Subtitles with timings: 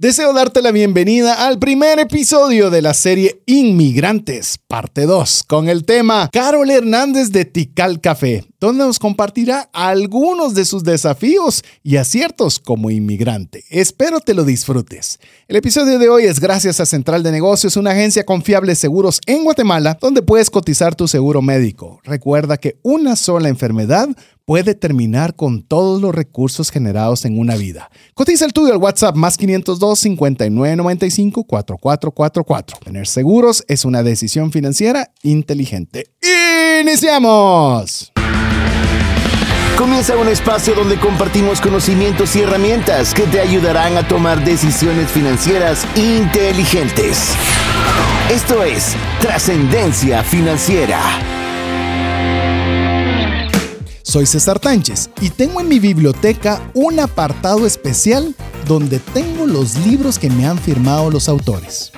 [0.00, 5.84] Deseo darte la bienvenida al primer episodio de la serie Inmigrantes, parte 2, con el
[5.84, 12.58] tema Carol Hernández de Tical Café, donde nos compartirá algunos de sus desafíos y aciertos
[12.58, 13.64] como inmigrante.
[13.68, 15.20] Espero te lo disfrutes.
[15.48, 19.20] El episodio de hoy es gracias a Central de Negocios, una agencia confiable de seguros
[19.26, 22.00] en Guatemala, donde puedes cotizar tu seguro médico.
[22.04, 24.08] Recuerda que una sola enfermedad
[24.44, 27.90] puede terminar con todos los recursos generados en una vida.
[28.14, 32.78] Cotiza el tuyo al WhatsApp más 502 5995 4444.
[32.84, 36.06] Tener seguros es una decisión financiera inteligente.
[36.80, 38.12] ¡Iniciamos!
[39.80, 45.86] Comienza un espacio donde compartimos conocimientos y herramientas que te ayudarán a tomar decisiones financieras
[45.96, 47.34] inteligentes.
[48.30, 51.39] Esto es Trascendencia Financiera.
[54.10, 58.34] Soy César Tánchez y tengo en mi biblioteca un apartado especial
[58.66, 61.92] donde tengo los libros que me han firmado los autores.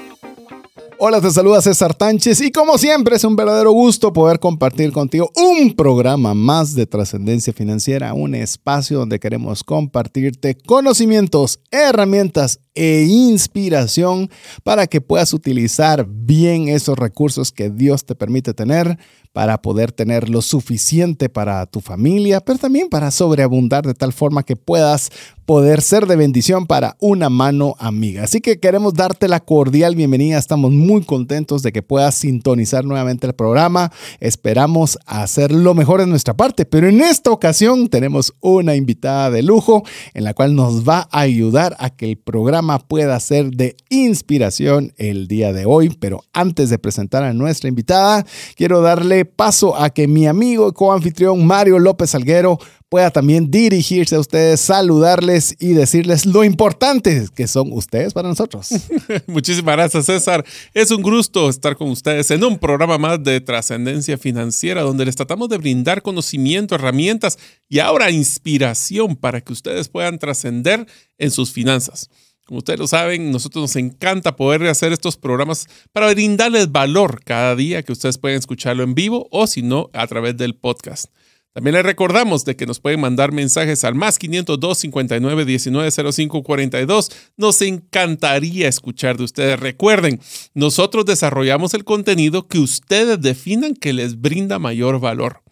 [0.98, 5.30] Hola, te saluda César Tánchez y como siempre es un verdadero gusto poder compartir contigo
[5.34, 14.30] un programa más de trascendencia financiera, un espacio donde queremos compartirte conocimientos, herramientas e inspiración
[14.64, 18.98] para que puedas utilizar bien esos recursos que Dios te permite tener
[19.32, 24.42] para poder tener lo suficiente para tu familia, pero también para sobreabundar de tal forma
[24.42, 25.10] que puedas
[25.46, 28.24] poder ser de bendición para una mano amiga.
[28.24, 30.38] Así que queremos darte la cordial bienvenida.
[30.38, 33.90] Estamos muy contentos de que puedas sintonizar nuevamente el programa.
[34.20, 39.42] Esperamos hacer lo mejor de nuestra parte, pero en esta ocasión tenemos una invitada de
[39.42, 39.82] lujo
[40.14, 44.92] en la cual nos va a ayudar a que el programa pueda ser de inspiración
[44.96, 45.94] el día de hoy.
[46.00, 48.24] Pero antes de presentar a nuestra invitada,
[48.56, 52.58] quiero darle paso a que mi amigo y coanfitrión Mario López Salguero
[52.92, 58.68] pueda también dirigirse a ustedes, saludarles y decirles lo importante que son ustedes para nosotros.
[59.26, 60.44] Muchísimas gracias, César.
[60.74, 65.16] Es un gusto estar con ustedes en un programa más de trascendencia financiera donde les
[65.16, 70.86] tratamos de brindar conocimiento, herramientas y ahora inspiración para que ustedes puedan trascender
[71.16, 72.10] en sus finanzas.
[72.46, 77.54] Como ustedes lo saben, nosotros nos encanta poder hacer estos programas para brindarles valor cada
[77.54, 81.06] día que ustedes pueden escucharlo en vivo o si no, a través del podcast.
[81.52, 86.42] También les recordamos de que nos pueden mandar mensajes al más 502 59 19 05
[86.42, 87.10] 42.
[87.36, 89.60] Nos encantaría escuchar de ustedes.
[89.60, 90.18] Recuerden,
[90.54, 95.42] nosotros desarrollamos el contenido que ustedes definan que les brinda mayor valor.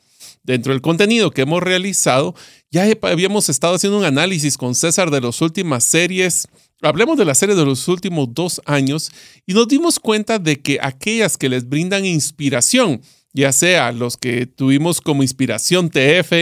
[0.43, 2.34] Dentro del contenido que hemos realizado,
[2.71, 6.49] ya habíamos estado haciendo un análisis con César de las últimas series
[6.83, 9.11] Hablemos de la serie de los últimos dos años
[9.47, 13.03] y nos dimos cuenta de que aquellas que les brindan inspiración,
[13.35, 16.33] ya sea los que tuvimos como inspiración TF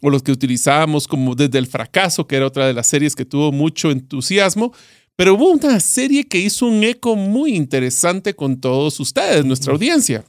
[0.00, 3.24] o los que utilizábamos como desde el fracaso, que era otra de las series que
[3.24, 4.72] tuvo mucho entusiasmo,
[5.16, 10.24] pero hubo una serie que hizo un eco muy interesante con todos ustedes, nuestra audiencia,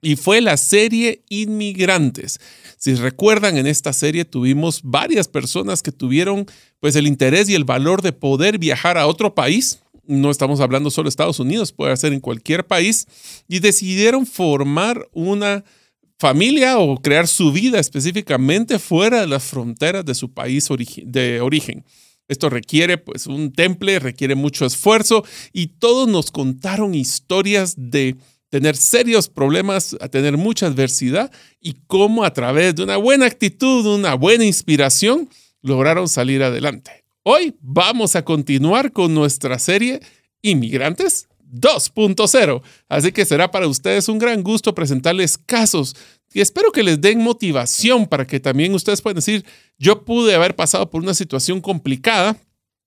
[0.00, 2.38] y fue la serie Inmigrantes.
[2.78, 6.46] Si recuerdan, en esta serie tuvimos varias personas que tuvieron
[6.80, 9.80] pues el interés y el valor de poder viajar a otro país.
[10.06, 13.06] No estamos hablando solo de Estados Unidos, puede ser en cualquier país.
[13.48, 15.64] Y decidieron formar una
[16.18, 20.68] familia o crear su vida específicamente fuera de las fronteras de su país
[21.04, 21.84] de origen.
[22.28, 28.16] Esto requiere pues un temple, requiere mucho esfuerzo y todos nos contaron historias de
[28.48, 31.30] tener serios problemas, tener mucha adversidad
[31.60, 35.28] y cómo a través de una buena actitud, una buena inspiración,
[35.62, 37.04] lograron salir adelante.
[37.22, 40.00] Hoy vamos a continuar con nuestra serie
[40.42, 42.62] Inmigrantes 2.0.
[42.88, 45.94] Así que será para ustedes un gran gusto presentarles casos
[46.36, 49.46] y espero que les den motivación para que también ustedes puedan decir,
[49.78, 52.36] yo pude haber pasado por una situación complicada,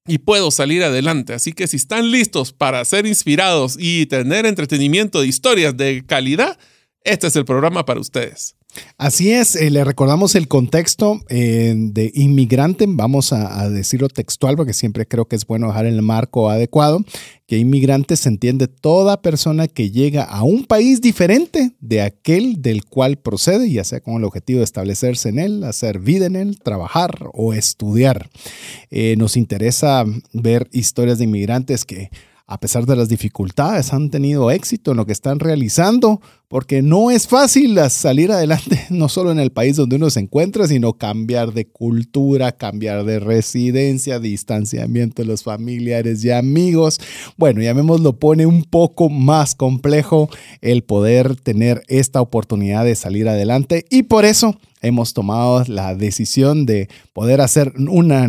[0.08, 1.34] y puedo salir adelante.
[1.34, 6.58] Así que si están listos para ser inspirados y tener entretenimiento de historias de calidad,
[7.04, 8.56] este es el programa para ustedes.
[8.98, 14.74] Así es, eh, le recordamos el contexto eh, de inmigrante, vamos a, decirlo textual porque
[14.74, 17.04] siempre creo que es bueno dejar el marco adecuado,
[17.48, 22.86] que inmigrante se entiende toda persona que llega a un país diferente de aquel del
[22.86, 26.60] cual procede, ya sea con el objetivo de establecerse en él, hacer vida en él,
[26.60, 28.30] trabajar o estudiar.
[28.92, 32.12] Eh, nos interesa ver historias de inmigrantes que
[32.52, 37.12] a pesar de las dificultades, han tenido éxito en lo que están realizando, porque no
[37.12, 41.54] es fácil salir adelante, no solo en el país donde uno se encuentra, sino cambiar
[41.54, 47.00] de cultura, cambiar de residencia, distanciamiento de los familiares y amigos.
[47.38, 50.28] Bueno, llamémoslo, pone un poco más complejo
[50.62, 56.66] el poder tener esta oportunidad de salir adelante y por eso hemos tomado la decisión
[56.66, 58.28] de poder hacer una,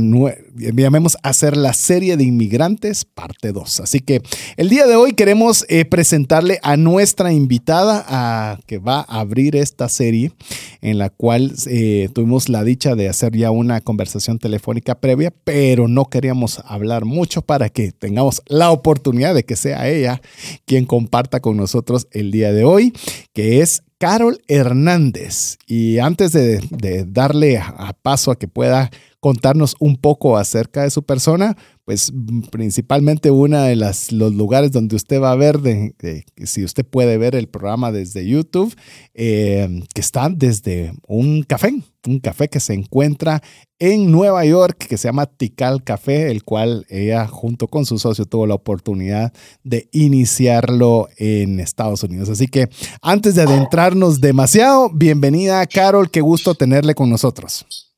[0.56, 3.80] llamemos hacer la serie de inmigrantes parte 2.
[3.80, 4.22] Así que
[4.56, 9.56] el día de hoy queremos eh, presentarle a nuestra invitada a, que va a abrir
[9.56, 10.32] esta serie
[10.80, 15.88] en la cual eh, tuvimos la dicha de hacer ya una conversación telefónica previa, pero
[15.88, 20.20] no queríamos hablar mucho para que tengamos la oportunidad de que sea ella
[20.64, 22.92] quien comparta con nosotros el día de hoy,
[23.32, 25.58] que es Carol Hernández.
[25.66, 31.02] Y antes de, darle a paso a que pueda contarnos un poco acerca de su
[31.02, 31.54] persona,
[31.84, 32.10] pues
[32.50, 37.34] principalmente uno de los lugares donde usted va a ver, de, si usted puede ver
[37.34, 38.74] el programa desde YouTube,
[39.12, 41.74] eh, que está desde un café,
[42.06, 43.42] un café que se encuentra
[43.80, 48.26] en Nueva York, que se llama Tikal Café, el cual ella junto con su socio
[48.26, 49.32] tuvo la oportunidad
[49.64, 52.28] de iniciarlo en Estados Unidos.
[52.28, 52.68] Así que
[53.00, 57.96] antes de adentrarnos demasiado, bienvenida Carol, qué gusto tenerle con nosotros.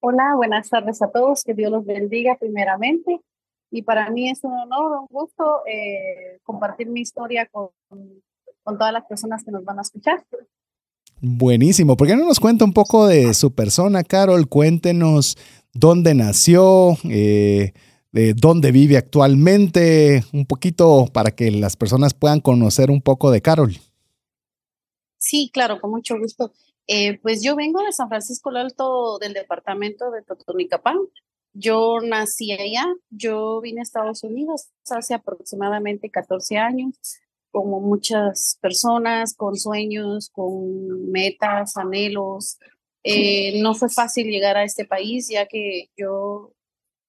[0.00, 3.20] Hola, buenas tardes a todos, que Dios los bendiga primeramente.
[3.72, 8.92] Y para mí es un honor, un gusto eh, compartir mi historia con, con todas
[8.92, 10.24] las personas que nos van a escuchar.
[11.26, 11.96] Buenísimo.
[11.96, 14.46] ¿Por qué no nos cuenta un poco de su persona, Carol?
[14.46, 15.38] Cuéntenos
[15.72, 17.72] dónde nació, eh,
[18.12, 23.40] de dónde vive actualmente, un poquito para que las personas puedan conocer un poco de
[23.40, 23.74] Carol.
[25.16, 26.52] Sí, claro, con mucho gusto.
[26.86, 30.98] Eh, pues yo vengo de San Francisco del Alto, del departamento de Totonicapán.
[31.54, 36.98] Yo nací allá, yo vine a Estados Unidos hace aproximadamente 14 años,
[37.54, 42.58] como muchas personas, con sueños, con metas, anhelos.
[43.04, 46.52] Eh, no fue fácil llegar a este país, ya que yo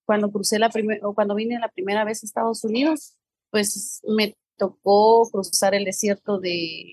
[0.05, 3.17] cuando crucé la primera, o cuando vine la primera vez a Estados Unidos,
[3.49, 6.85] pues me tocó cruzar el desierto de,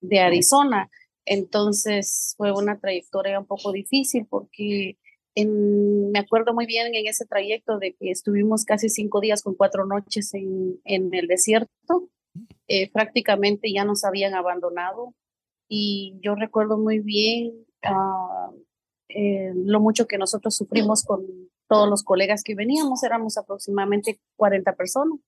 [0.00, 0.90] de Arizona
[1.26, 4.96] entonces fue una trayectoria un poco difícil porque
[5.34, 9.84] me acuerdo muy bien en ese trayecto de que estuvimos casi cinco días con cuatro
[9.84, 12.08] noches en, el desierto.
[12.68, 15.14] Eh, prácticamente ya nos habían abandonado.
[15.68, 18.50] Y yo recuerdo muy bien ah,
[19.08, 21.24] eh, lo mucho que nosotros sufrimos con
[21.68, 25.18] todos los colegas que veníamos, éramos aproximadamente 40 personas.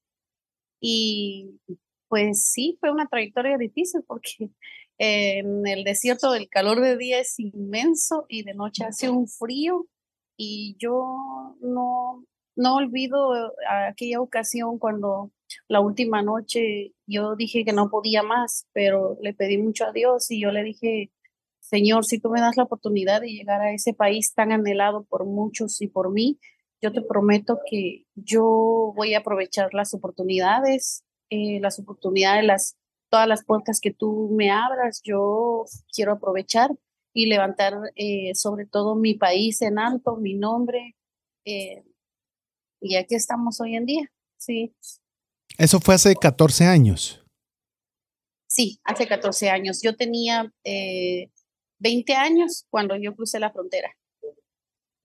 [0.80, 1.60] Y
[2.08, 4.50] pues sí, fue una trayectoria difícil porque
[4.98, 9.86] en el desierto el calor de día es inmenso y de noche hace un frío.
[10.36, 12.24] Y yo no,
[12.56, 13.32] no olvido
[13.88, 15.32] aquella ocasión cuando
[15.68, 20.30] la última noche yo dije que no podía más, pero le pedí mucho a Dios
[20.30, 21.10] y yo le dije,
[21.60, 25.26] Señor, si tú me das la oportunidad de llegar a ese país tan anhelado por
[25.26, 26.38] muchos y por mí,
[26.80, 32.76] yo te prometo que yo voy a aprovechar las oportunidades, eh, las oportunidades, las
[33.08, 35.64] todas las puertas que tú me abras, yo
[35.94, 36.70] quiero aprovechar
[37.12, 40.96] y levantar eh, sobre todo mi país en alto, mi nombre.
[41.44, 41.84] Eh,
[42.80, 44.74] y aquí estamos hoy en día, sí.
[45.58, 47.20] Eso fue hace 14 años.
[48.48, 49.82] Sí, hace 14 años.
[49.82, 51.30] Yo tenía 20
[52.12, 53.90] eh, años cuando yo crucé la frontera.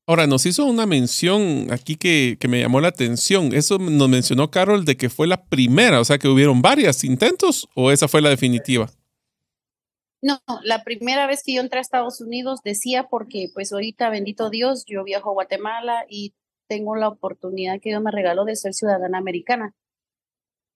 [0.05, 3.53] Ahora, nos hizo una mención aquí que, me llamó la atención.
[3.53, 7.69] Eso nos mencionó Carol de que fue la primera, o sea que hubieron varios intentos
[7.73, 8.89] o esa fue la definitiva.
[10.21, 14.49] No, la primera vez que yo entré a Estados Unidos decía porque pues ahorita, bendito
[14.49, 16.33] Dios, yo viajo a Guatemala y
[16.67, 19.73] tengo la oportunidad que Dios me regaló de ser ciudadana americana.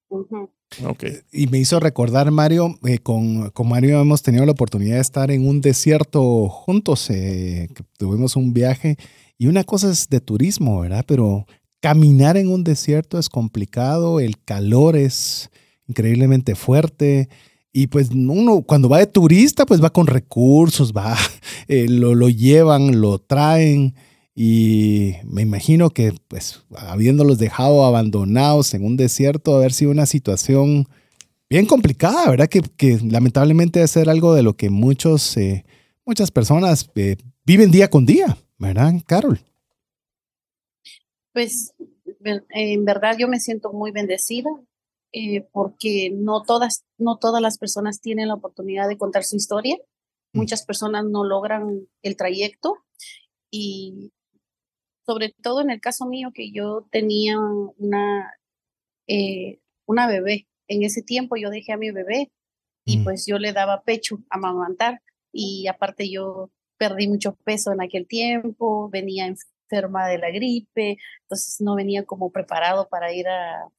[0.10, 1.20] Okay.
[1.32, 5.32] Y me hizo recordar, Mario, eh, con, con, Mario hemos tenido la oportunidad de estar
[5.32, 8.98] en un desierto juntos, eh, tuvimos un viaje
[9.38, 11.06] y una cosa es de turismo, ¿verdad?
[11.08, 11.46] Pero
[11.80, 15.50] caminar en un desierto es complicado, el calor es
[15.88, 17.30] increíblemente fuerte.
[17.72, 21.16] Y pues uno cuando va de turista, pues va con recursos, va,
[21.68, 23.94] eh, lo, lo, llevan, lo traen.
[24.40, 30.86] Y me imagino que pues habiéndolos dejado abandonados en un desierto, haber sido una situación
[31.50, 32.48] bien complicada, ¿verdad?
[32.48, 35.66] Que, que lamentablemente debe ser algo de lo que muchos, eh,
[36.06, 38.38] muchas personas eh, viven día con día.
[38.60, 39.40] ¿verdad, Carol?
[41.34, 41.74] Pues
[42.50, 44.52] en verdad yo me siento muy bendecida
[45.14, 49.78] eh, porque no todas, no todas las personas tienen la oportunidad de contar su historia.
[50.34, 50.40] Mm.
[50.40, 52.78] Muchas personas no logran el trayecto
[53.50, 54.12] y
[55.08, 58.34] sobre todo en el caso mío que yo tenía una,
[59.08, 60.48] eh, una bebé.
[60.68, 62.30] En ese tiempo yo dejé a mi bebé
[62.86, 63.04] y mm.
[63.06, 68.06] pues yo le daba pecho a amamantar y aparte yo perdí mucho peso en aquel
[68.06, 73.70] tiempo, venía enferma de la gripe, entonces no venía como preparado para ir a,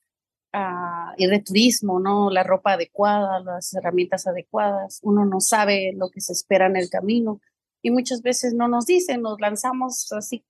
[1.18, 2.30] y de turismo, ¿no?
[2.30, 4.98] La ropa adecuada, las herramientas adecuadas.
[5.02, 7.40] Uno no sabe lo que se espera en el camino
[7.82, 10.42] y muchas veces no nos dicen, nos lanzamos así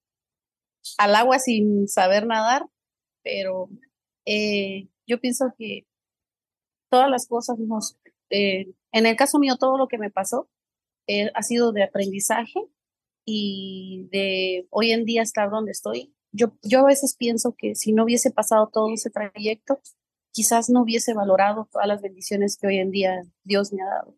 [0.99, 2.67] al agua sin saber nadar,
[3.23, 3.69] pero
[4.25, 5.87] eh, yo pienso que
[6.91, 7.59] todas las cosas
[8.31, 10.49] eh, en el caso mío, todo lo que me pasó
[11.07, 12.61] eh, ha sido de aprendizaje
[13.25, 16.15] y de hoy en día estar donde estoy.
[16.33, 19.81] Yo, yo a veces pienso que si no hubiese pasado todo ese trayecto,
[20.33, 24.15] quizás no hubiese valorado todas las bendiciones que hoy en día Dios me ha dado.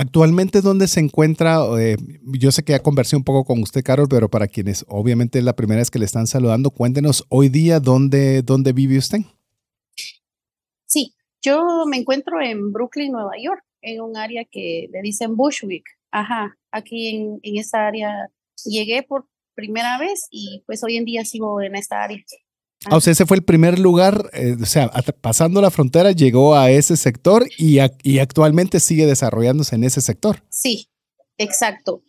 [0.00, 1.58] Actualmente, ¿dónde se encuentra?
[1.76, 5.40] Eh, yo sé que ya conversé un poco con usted, Carol, pero para quienes obviamente
[5.40, 9.18] es la primera vez que le están saludando, cuéntenos hoy día dónde, dónde vive usted.
[10.86, 15.84] Sí, yo me encuentro en Brooklyn, Nueva York, en un área que le dicen Bushwick.
[16.12, 18.30] Ajá, aquí en, en esa área
[18.64, 19.26] llegué por
[19.56, 22.22] primera vez y pues hoy en día sigo en esta área.
[22.86, 24.88] Ah, o sea, ese fue el primer lugar, eh, o sea,
[25.20, 30.44] pasando la frontera llegó a ese sector y, y, actualmente sigue desarrollándose en ese sector.
[30.48, 30.88] Sí,
[31.38, 32.02] exacto.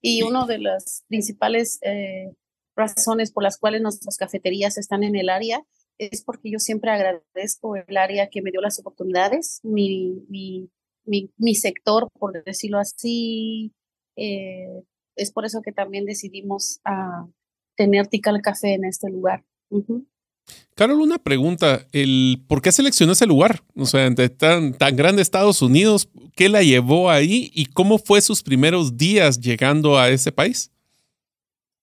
[0.00, 2.32] Y una de las principales eh,
[2.76, 5.64] razones por las cuales nuestras cafeterías están en el área
[5.98, 10.68] es porque yo siempre agradezco el área que me dio las oportunidades, mi, mi,
[11.04, 13.72] mi, sector, por decirlo así.
[14.16, 14.82] Eh,
[15.14, 17.30] es por eso que también decidimos uh,
[17.76, 19.44] tener Tikal Café en este lugar.
[20.74, 21.86] Carol, una pregunta.
[21.92, 23.62] El, ¿Por qué seleccionó ese lugar?
[23.74, 28.42] O sea, tan, tan grande Estados Unidos, ¿qué la llevó ahí y cómo fue sus
[28.42, 30.70] primeros días llegando a ese país?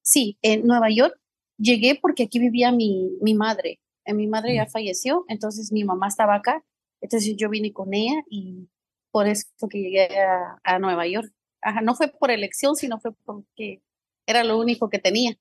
[0.01, 1.17] Sí, en Nueva York
[1.57, 3.79] llegué porque aquí vivía mi, mi madre.
[4.05, 6.63] Eh, mi madre ya falleció, entonces mi mamá estaba acá.
[7.01, 8.69] Entonces yo vine con ella y
[9.11, 11.31] por eso que llegué a, a Nueva York.
[11.61, 13.81] Ajá, no fue por elección, sino fue porque
[14.25, 15.37] era lo único que tenía.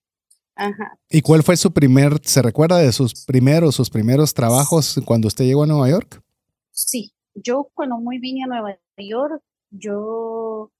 [1.09, 5.45] ¿Y cuál fue su primer, se recuerda de sus primeros, sus primeros trabajos cuando usted
[5.45, 6.23] llegó a Nueva York?
[6.71, 10.71] Sí, yo cuando muy vine a Nueva York, yo,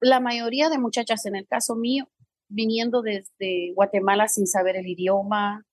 [0.00, 2.08] la mayoría de muchachas en el caso mío,
[2.48, 5.66] viniendo desde Guatemala sin saber el idioma,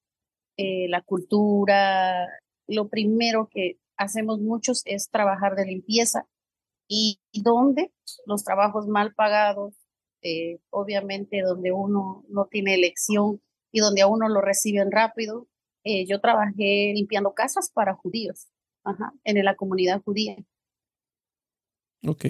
[0.57, 2.27] eh, la cultura,
[2.67, 6.27] lo primero que hacemos muchos es trabajar de limpieza.
[6.87, 7.91] Y donde
[8.27, 9.73] los trabajos mal pagados,
[10.21, 13.41] este, obviamente donde uno no tiene elección
[13.71, 15.47] y donde a uno lo reciben rápido.
[15.83, 18.47] Eh, yo trabajé limpiando casas para judíos
[19.23, 20.35] en la comunidad judía.
[22.07, 22.25] Ok.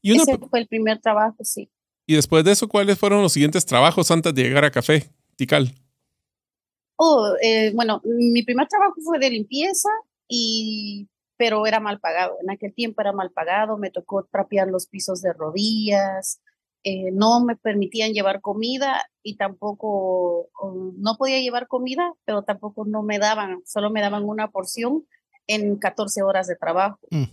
[0.00, 1.70] Y Ese fue el primer trabajo, sí.
[2.06, 5.74] Y después de eso, ¿cuáles fueron los siguientes trabajos antes de llegar a Café Tical?
[6.96, 9.88] Oh, eh, bueno, mi primer trabajo fue de limpieza
[10.26, 12.36] y pero era mal pagado.
[12.42, 16.40] En aquel tiempo era mal pagado, me tocó trapear los pisos de rodillas,
[16.84, 20.48] eh, no me permitían llevar comida y tampoco,
[20.96, 25.06] no podía llevar comida, pero tampoco no me daban, solo me daban una porción
[25.46, 26.98] en 14 horas de trabajo.
[27.10, 27.24] Mm.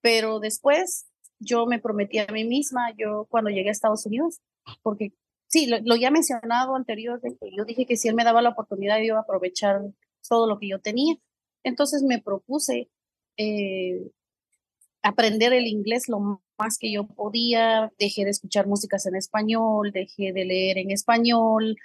[0.00, 1.06] Pero después
[1.38, 4.40] yo me prometí a mí misma, yo cuando llegué a Estados Unidos,
[4.82, 5.12] porque
[5.48, 8.98] sí, lo, lo ya mencionado anteriormente, yo dije que si él me daba la oportunidad
[8.98, 9.80] yo iba a aprovechar
[10.28, 11.16] todo lo que yo tenía.
[11.64, 12.90] Entonces me propuse
[13.36, 14.10] eh,
[15.02, 20.32] aprender el inglés lo más que yo podía, dejé de escuchar músicas en español, dejé
[20.32, 21.76] de leer en español,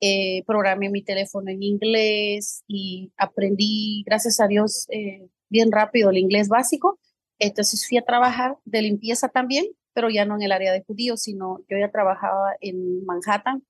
[0.00, 6.18] eh, programé mi teléfono en inglés y aprendí, gracias a Dios, eh, bien rápido el
[6.18, 6.98] inglés básico.
[7.38, 11.22] Entonces fui a trabajar de limpieza también, pero ya no en el área de judíos,
[11.22, 13.64] sino yo ya trabajaba en Manhattan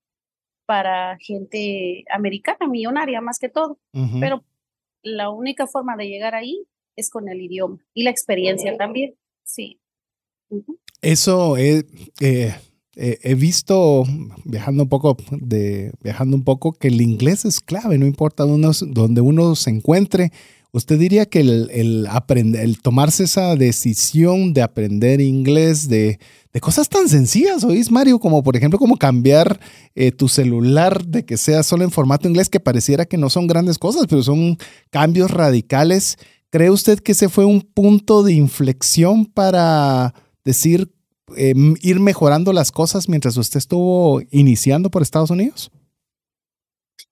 [0.65, 3.77] para gente americana, millonaria más que todo.
[4.19, 4.45] Pero
[5.01, 9.79] la única forma de llegar ahí es con el idioma y la experiencia también, sí.
[11.01, 11.85] Eso eh,
[13.23, 14.03] he visto
[14.43, 19.21] viajando un poco de viajando un poco que el inglés es clave, no importa donde
[19.21, 20.31] uno se encuentre.
[20.73, 26.17] ¿Usted diría que el, el, aprender, el tomarse esa decisión de aprender inglés, de,
[26.53, 28.19] de cosas tan sencillas, oís, Mario?
[28.19, 29.59] Como por ejemplo, como cambiar
[29.95, 33.47] eh, tu celular de que sea solo en formato inglés, que pareciera que no son
[33.47, 34.57] grandes cosas, pero son
[34.91, 36.17] cambios radicales
[36.51, 40.91] ¿Cree usted que ese fue un punto de inflexión para decir,
[41.37, 45.71] em, ir mejorando las cosas mientras usted estuvo iniciando por Estados Unidos?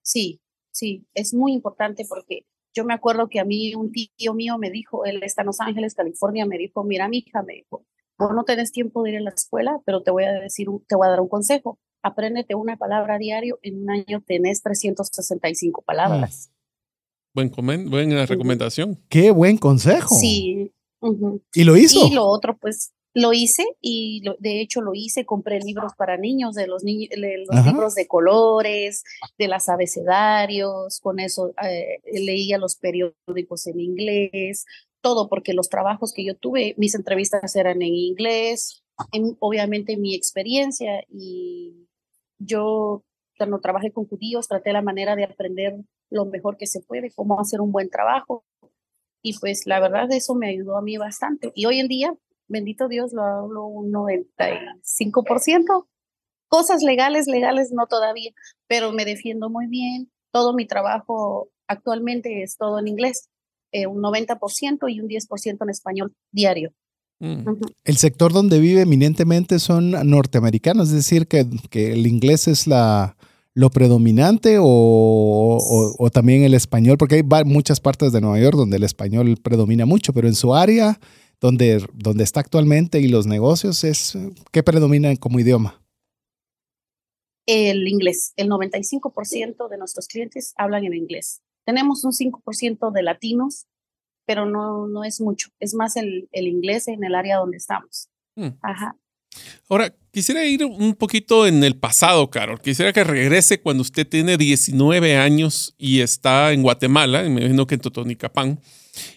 [0.02, 2.44] Sí, sí, es muy importante porque
[2.74, 5.60] yo me acuerdo que a mí un tío mío me dijo, él está en Los
[5.60, 7.86] Ángeles, California, me dijo, mira, mi hija, me dijo,
[8.18, 10.96] vos no tenés tiempo de ir a la escuela, pero te voy a decir, te
[10.96, 11.78] voy a dar un consejo.
[12.02, 16.50] Apréndete una palabra diario, en un año tenés 365 palabras.
[17.34, 17.50] Buen
[17.88, 18.98] buena recomendación.
[19.08, 20.14] Qué buen consejo.
[20.14, 20.72] Sí.
[21.54, 22.06] ¿Y lo hizo?
[22.06, 26.54] Y lo otro, pues, Lo hice y de hecho lo hice, compré libros para niños,
[26.54, 29.02] de los, niños, los libros de colores,
[29.36, 34.64] de los abecedarios, con eso eh, leía los periódicos en inglés,
[35.00, 38.84] todo porque los trabajos que yo tuve, mis entrevistas eran en inglés,
[39.40, 41.88] obviamente mi experiencia y
[42.38, 43.02] yo
[43.38, 45.74] cuando trabajé con judíos traté la manera de aprender
[46.10, 48.44] lo mejor que se puede, cómo hacer un buen trabajo
[49.22, 52.16] y pues la verdad eso me ayudó a mí bastante y hoy en día
[52.50, 55.86] bendito Dios, lo hablo un 95%.
[56.48, 58.32] Cosas legales, legales no todavía,
[58.66, 60.10] pero me defiendo muy bien.
[60.32, 63.28] Todo mi trabajo actualmente es todo en inglés,
[63.72, 66.72] eh, un 90% y un 10% en español diario.
[67.20, 67.44] Mm.
[67.84, 73.16] El sector donde vive eminentemente son norteamericanos, es decir, que, que el inglés es la,
[73.54, 78.76] lo predominante o, o, también el español, porque hay muchas partes de Nueva York donde
[78.76, 81.00] el español predomina mucho, pero en su área
[81.40, 84.16] donde, donde está actualmente y los negocios, es
[84.52, 85.82] ¿qué predomina como idioma?
[87.46, 88.32] El inglés.
[88.36, 91.42] El 95% de nuestros clientes hablan en inglés.
[91.64, 93.66] Tenemos un 5% de latinos,
[94.26, 95.48] pero no, no es mucho.
[95.58, 98.08] Es más el, el inglés en el área donde estamos.
[98.36, 98.50] Hmm.
[98.62, 98.96] Ajá.
[99.68, 102.60] Ahora, quisiera ir un poquito en el pasado, Carol.
[102.60, 107.76] Quisiera que regrese cuando usted tiene 19 años y está en Guatemala, me imagino que
[107.76, 108.60] en Totonicapán.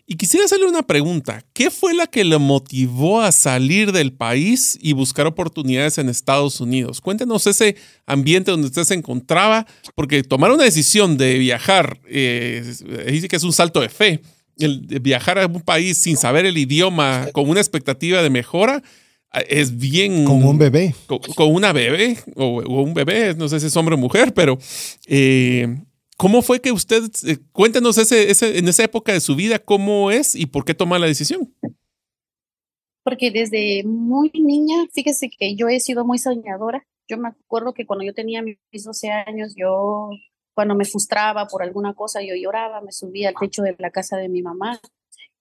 [0.05, 1.43] Y quisiera hacerle una pregunta.
[1.53, 6.61] ¿Qué fue la que le motivó a salir del país y buscar oportunidades en Estados
[6.61, 7.01] Unidos?
[7.01, 9.65] Cuéntenos ese ambiente donde usted se encontraba,
[9.95, 12.63] porque tomar una decisión de viajar, eh,
[13.07, 14.21] dice que es un salto de fe.
[14.59, 18.83] El viajar a un país sin saber el idioma, con una expectativa de mejora,
[19.33, 20.25] es bien...
[20.25, 20.95] Con un bebé.
[21.07, 24.57] Con, una bebé, o, un bebé, no sé si es hombre o mujer, pero...
[25.07, 25.67] Eh,
[26.15, 30.35] ¿Cómo fue que usted, eh, cuéntenos ese, en esa época de su vida, cómo es
[30.35, 31.53] y por qué toma la decisión?
[33.03, 36.85] Porque desde muy niña, fíjese que yo he sido muy soñadora.
[37.09, 40.11] Yo me acuerdo que cuando yo tenía mis 12 años, yo
[40.53, 44.15] cuando me frustraba por alguna cosa, yo lloraba, me subía al techo de la casa
[44.17, 44.79] de mi mamá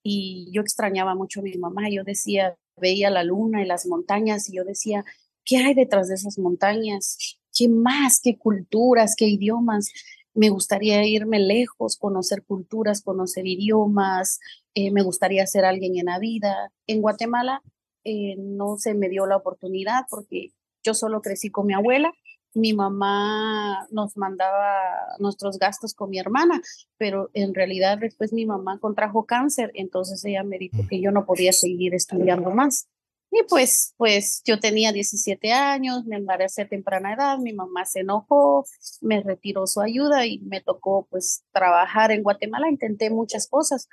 [0.01, 1.89] y yo extrañaba mucho a mi mamá.
[1.89, 5.05] Yo decía, veía la luna y las montañas y yo decía,
[5.45, 7.37] ¿qué hay detrás de esas montañas?
[7.55, 8.19] ¿Qué más?
[8.21, 9.15] ¿Qué culturas?
[9.17, 9.91] ¿Qué idiomas?
[10.33, 14.39] me gustaría irme lejos, conocer culturas, conocer idiomas,
[14.73, 16.71] eh, me gustaría ser alguien en la vida.
[16.87, 17.61] En Guatemala
[18.03, 20.51] eh, no se me dio la oportunidad porque
[20.83, 22.11] yo solo crecí con mi abuela.
[22.53, 26.61] Mi mamá nos mandaba nuestros gastos con mi hermana,
[26.97, 31.25] pero en realidad después mi mamá contrajo cáncer, entonces ella me dijo que yo no
[31.25, 32.87] podía seguir estudiando más.
[33.35, 38.01] Y pues, pues yo tenía 17 años, me embaracé a temprana edad, mi mamá se
[38.01, 38.63] enojó,
[39.01, 42.69] me retiró su ayuda y me tocó pues trabajar en Guatemala.
[42.69, 43.89] Intenté muchas cosas.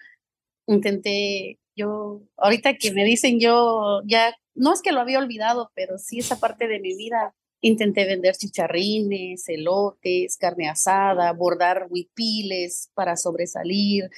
[0.66, 5.96] Intenté, yo, ahorita que me dicen yo ya, no es que lo había olvidado, pero
[5.96, 7.35] sí esa parte de mi vida.
[7.61, 14.11] Intenté vender chicharrines, elotes, carne asada, bordar huipiles para sobresalir,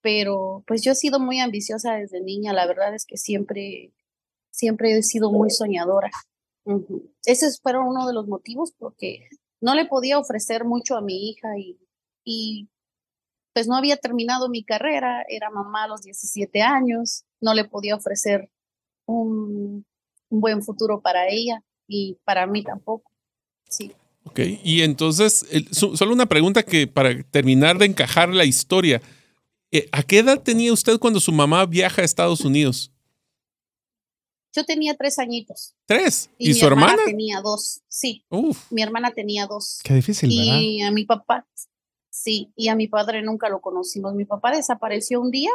[0.00, 2.52] pero pues yo he sido muy ambiciosa desde niña.
[2.52, 3.92] La verdad es que siempre
[4.50, 6.10] siempre he sido muy soñadora.
[7.24, 9.28] Ese fue uno de los motivos porque
[9.60, 11.48] no le podía ofrecer mucho a mi hija
[12.24, 12.68] y
[13.54, 17.94] pues no había terminado mi carrera, era mamá a los 17 años, no le podía
[17.94, 18.50] ofrecer
[19.06, 19.86] un,
[20.28, 23.10] buen futuro para ella y para mí tampoco.
[23.68, 23.92] Sí.
[24.24, 29.02] Ok, y entonces, solo una pregunta que para terminar de encajar la historia,
[29.70, 32.90] eh, ¿a qué edad tenía usted cuando su mamá viaja a Estados Unidos?
[34.54, 35.74] Yo tenía tres añitos.
[35.84, 36.30] ¿Tres?
[36.38, 37.02] ¿Y, su hermana?
[37.04, 38.24] Tenía dos, sí.
[38.70, 39.80] Mi hermana tenía dos.
[39.82, 40.60] Qué difícil, ¿verdad?
[40.60, 41.46] Y a mi papá,
[42.08, 44.14] sí, y a mi padre nunca lo conocimos.
[44.14, 45.50] Mi papá desapareció un día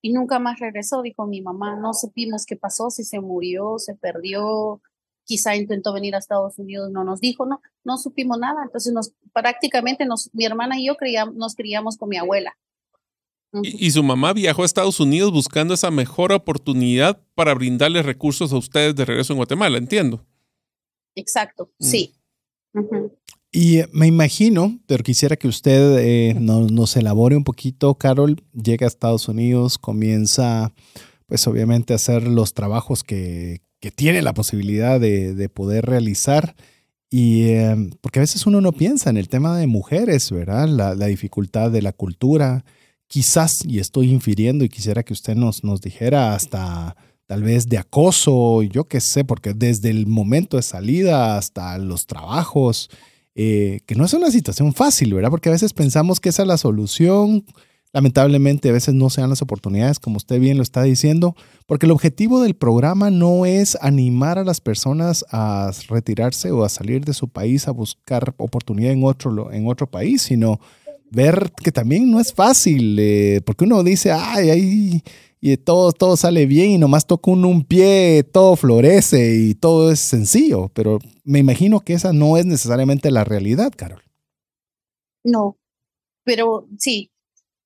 [0.00, 1.74] y nunca más regresó, dijo mi mamá.
[1.74, 4.80] No supimos qué pasó, si se murió, se perdió,
[5.26, 8.62] quizá intentó venir a Estados Unidos, no nos dijo, no, no supimos nada.
[8.64, 12.56] Entonces nos, prácticamente nos, mi hermana y yo criamos, nos criamos con mi abuela.
[13.62, 18.56] Y, su mamá viajó a Estados Unidos buscando esa mejor oportunidad para brindarles recursos a
[18.56, 20.26] ustedes de regreso en Guatemala, entiendo.
[21.14, 21.84] Exacto, mm.
[21.84, 22.14] sí.
[23.50, 28.86] Y eh, me imagino, pero quisiera que usted eh, nos, elabore un poquito, Carol, llega
[28.86, 30.74] a Estados Unidos, comienza,
[31.26, 36.54] pues obviamente a hacer los trabajos que, tiene la posibilidad de, poder realizar.
[37.10, 40.68] Y eh, porque a veces uno no piensa en el tema de mujeres, ¿verdad?
[40.68, 42.64] La, la dificultad de la cultura,
[43.06, 46.96] quizás, y estoy infiriendo y quisiera que usted nos, nos dijera hasta
[47.26, 52.06] tal vez de acoso, yo qué sé, porque desde el momento de salida hasta los
[52.06, 52.88] trabajos,
[53.34, 55.30] eh, que no es una situación fácil, ¿verdad?
[55.30, 57.44] Porque a veces pensamos que esa es la solución,
[57.96, 61.86] lamentablemente a veces no se dan las oportunidades, como usted bien lo está diciendo, porque
[61.86, 67.06] el objetivo del programa no es animar a las personas a retirarse o a salir
[67.06, 70.60] de su país a buscar oportunidad en otro, en otro país, sino
[71.10, 75.02] ver que también no es fácil, eh, porque uno dice, ay, ay,
[75.40, 79.90] y todo, todo sale bien y nomás toca uno un pie, todo florece y todo
[79.90, 84.02] es sencillo, pero me imagino que esa no es necesariamente la realidad, Carol.
[85.24, 85.56] No,
[86.24, 87.10] pero sí.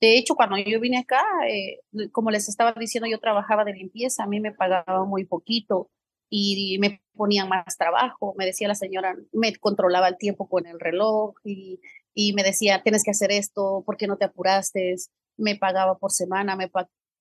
[0.00, 1.80] De hecho, cuando yo vine acá, eh,
[2.12, 5.90] como les estaba diciendo, yo trabajaba de limpieza, a mí me pagaba muy poquito
[6.30, 8.34] y me ponían más trabajo.
[8.38, 11.80] Me decía la señora, me controlaba el tiempo con el reloj y,
[12.14, 14.94] y me decía, tienes que hacer esto, ¿por qué no te apuraste?
[15.36, 16.70] Me pagaba por semana, me,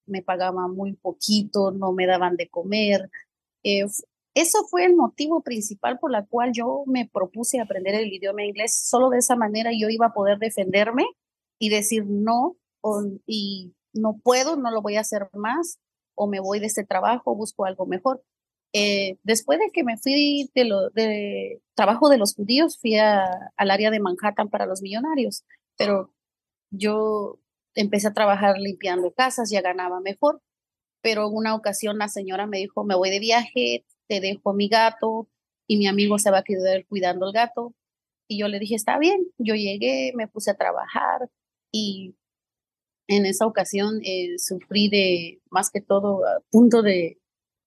[0.05, 3.09] me pagaba muy poquito, no me daban de comer.
[3.63, 3.85] Eh,
[4.35, 8.87] eso fue el motivo principal por la cual yo me propuse aprender el idioma inglés.
[8.87, 11.05] Solo de esa manera yo iba a poder defenderme
[11.59, 12.55] y decir no
[13.25, 15.79] y no puedo, no lo voy a hacer más
[16.15, 18.23] o me voy de este trabajo, busco algo mejor.
[18.73, 23.71] Eh, después de que me fui de, lo, de trabajo de los judíos, fui al
[23.71, 25.43] área de Manhattan para los millonarios,
[25.77, 26.13] pero
[26.71, 27.39] yo
[27.73, 30.41] empecé a trabajar limpiando casas, ya ganaba mejor,
[31.01, 34.67] pero en una ocasión la señora me dijo, me voy de viaje, te dejo mi
[34.67, 35.27] gato
[35.67, 37.73] y mi amigo se va a quedar cuidando el gato.
[38.27, 41.29] Y yo le dije, está bien, yo llegué, me puse a trabajar
[41.71, 42.15] y
[43.09, 47.19] en esa ocasión eh, sufrí de, más que todo, punto de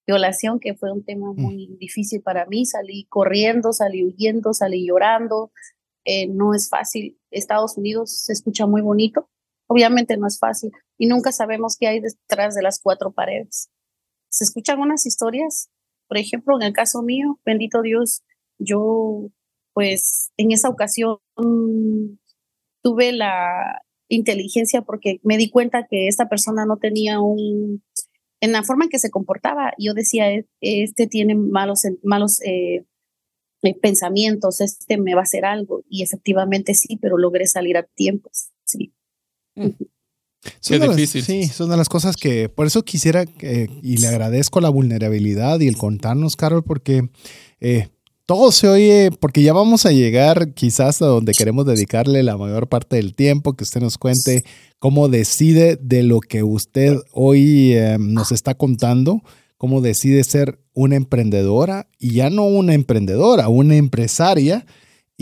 [0.06, 1.36] violación, que fue un tema mm.
[1.36, 2.64] muy difícil para mí.
[2.64, 5.52] Salí corriendo, salí huyendo, salí llorando.
[6.04, 7.18] Eh, no es fácil.
[7.30, 9.28] Estados Unidos se escucha muy bonito,
[9.72, 13.70] Obviamente no es fácil y nunca sabemos qué hay detrás de las cuatro paredes.
[14.28, 15.70] Se escuchan unas historias,
[16.08, 18.22] por ejemplo, en el caso mío, bendito Dios,
[18.58, 19.30] yo
[19.72, 21.16] pues en esa ocasión
[22.82, 23.80] tuve la
[24.14, 27.82] inteligencia porque me di cuenta que esta persona no tenía un,
[28.40, 32.84] en la forma en que se comportaba, yo decía, e, este tiene malos, malos eh,
[33.80, 38.30] pensamientos, este me va a hacer algo, y efectivamente sí, pero logré salir a tiempo,
[38.64, 38.92] sí.
[39.54, 39.70] Mm.
[40.58, 41.22] Son difícil.
[41.22, 45.68] sí, son de las cosas que por eso quisiera y le agradezco la vulnerabilidad y
[45.68, 47.10] el contarnos, Carol, porque
[47.60, 47.90] eh,
[48.26, 52.68] todo se oye, porque ya vamos a llegar quizás a donde queremos dedicarle la mayor
[52.68, 54.44] parte del tiempo, que usted nos cuente
[54.78, 59.22] cómo decide de lo que usted hoy eh, nos está contando,
[59.58, 64.64] cómo decide ser una emprendedora y ya no una emprendedora, una empresaria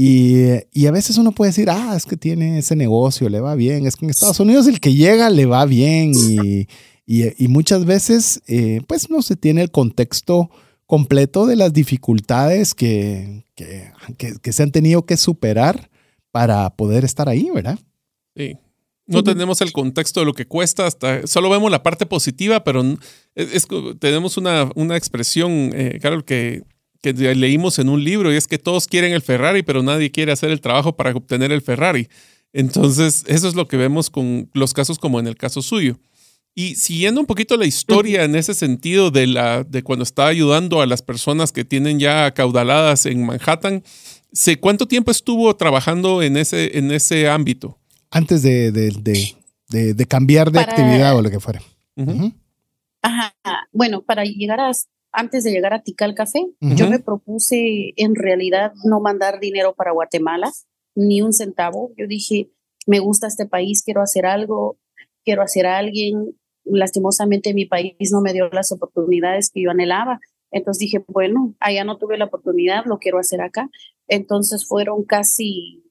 [0.02, 3.86] y, a veces uno puede decir, ah, es que tiene ese negocio, le va bien.
[3.86, 6.12] Es que en Estados Unidos el que llega le va bien.
[7.06, 10.48] Y, muchas veces, eh, pues no se tiene el contexto
[10.90, 15.88] completo de las dificultades que, que, se han tenido que superar
[16.32, 17.78] para poder estar ahí, ¿verdad?
[18.34, 18.58] Sí.
[19.06, 22.82] No tenemos el contexto de lo que cuesta, hasta solo vemos la parte positiva, pero
[23.36, 23.68] es,
[24.00, 26.64] tenemos una, una expresión, eh, Carol, que
[27.02, 30.32] que leímos en un libro y es que todos quieren el Ferrari, pero nadie quiere
[30.32, 32.08] hacer el trabajo para obtener el Ferrari.
[32.52, 35.98] Entonces, eso es lo que vemos con los casos como en el caso suyo.
[36.54, 40.80] Y siguiendo un poquito la historia en ese sentido de, la, de cuando está ayudando
[40.80, 43.82] a las personas que tienen ya acaudaladas en Manhattan,
[44.60, 47.78] ¿cuánto tiempo estuvo trabajando en ese, en ese ámbito?
[48.10, 51.62] Antes de, de, cambiar de actividad o lo que fuera.
[53.02, 53.34] Ajá.
[53.72, 54.72] Bueno, para llegar a
[55.12, 59.92] antes de llegar a Tikal Café, yo me propuse en realidad no mandar dinero para
[59.92, 60.52] Guatemala,
[60.94, 61.92] ni un centavo.
[61.96, 62.50] Yo dije,
[62.86, 64.78] me gusta este país, quiero hacer algo,
[65.24, 66.36] quiero hacer a alguien.
[66.72, 70.20] Lastimosamente mi país no me dio las oportunidades que yo anhelaba.
[70.50, 73.68] Entonces dije, bueno, allá no tuve la oportunidad, lo quiero hacer acá.
[74.08, 75.84] Entonces fueron casi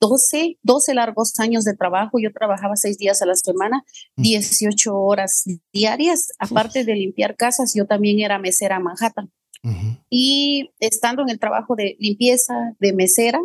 [0.00, 2.18] 12, 12 largos años de trabajo.
[2.20, 3.84] Yo trabajaba seis días a la semana,
[4.16, 6.32] 18 horas diarias.
[6.38, 9.30] Aparte de limpiar casas, yo también era mesera a Manhattan.
[10.08, 13.40] Y estando en el trabajo de limpieza, de mesera,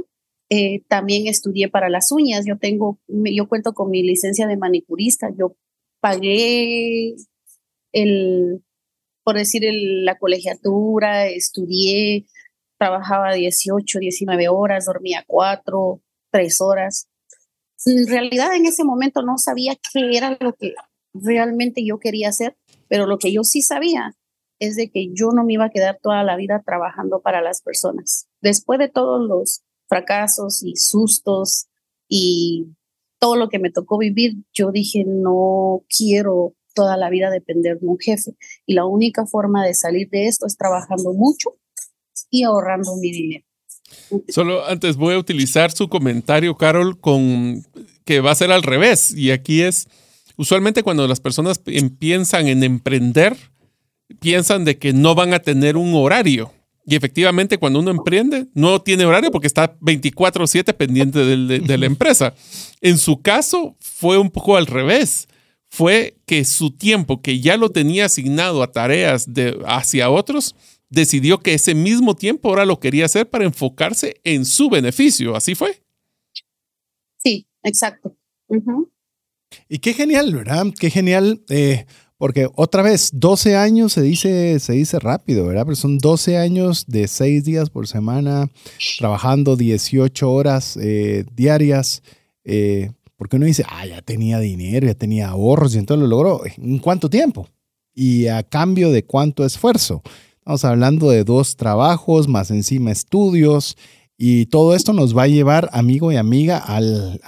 [0.50, 2.46] eh, también estudié para las uñas.
[2.46, 5.30] Yo tengo, yo cuento con mi licencia de manicurista.
[5.38, 5.56] Yo
[6.00, 7.16] pagué
[7.92, 8.64] el,
[9.24, 12.26] por decir, la colegiatura, estudié,
[12.78, 17.08] trabajaba 18, 19 horas, dormía cuatro, tres horas.
[17.86, 20.76] En realidad en ese momento no sabía qué era lo que
[21.14, 22.56] realmente yo quería hacer,
[22.88, 24.16] pero lo que yo sí sabía
[24.60, 27.62] es de que yo no me iba a quedar toda la vida trabajando para las
[27.62, 28.28] personas.
[28.42, 31.68] Después de todos los fracasos y sustos
[32.08, 32.68] y
[33.20, 37.88] todo lo que me tocó vivir, yo dije, no quiero toda la vida depender de
[37.88, 38.36] un jefe.
[38.66, 41.52] Y la única forma de salir de esto es trabajando mucho
[42.30, 43.46] y ahorrando mi dinero.
[44.28, 47.66] Solo antes voy a utilizar su comentario, Carol, con
[48.04, 49.16] que va a ser al revés.
[49.16, 49.88] Y aquí es,
[50.38, 51.60] usualmente cuando las personas
[52.00, 53.38] piensan en emprender,
[54.20, 56.52] piensan de que no van a tener un horario.
[56.88, 62.36] Y efectivamente, cuando uno emprende, no tiene horario porque está 24/7 pendiente de, la empresa.
[62.82, 65.28] En su caso, fue un poco al revés.
[65.68, 70.56] Fue que su tiempo, que ya lo tenía asignado a tareas de, hacia otros,
[70.90, 75.36] decidió que ese mismo tiempo ahora lo quería hacer para enfocarse en su beneficio.
[75.36, 75.82] ¿Así fue?
[77.18, 78.16] Sí, exacto.
[79.68, 80.68] Y qué genial, ¿verdad?
[80.80, 81.44] Qué genial.
[81.50, 81.86] Eh,
[82.18, 85.66] porque otra vez, 12 años se dice, se dice rápido, ¿verdad?
[85.66, 88.50] Pero son 12 años de 6 días por semana,
[88.98, 92.04] trabajando 18 horas eh, diarias.
[92.46, 96.42] Eh, porque uno dice, ah, ya tenía dinero, ya tenía ahorros y entonces lo logró.
[96.58, 97.48] ¿En cuánto tiempo?
[97.94, 100.02] Y a cambio de cuánto esfuerzo.
[100.38, 103.78] Estamos hablando de dos trabajos, más encima estudios,
[104.18, 107.20] y todo esto nos va a llevar, amigo y amiga, al,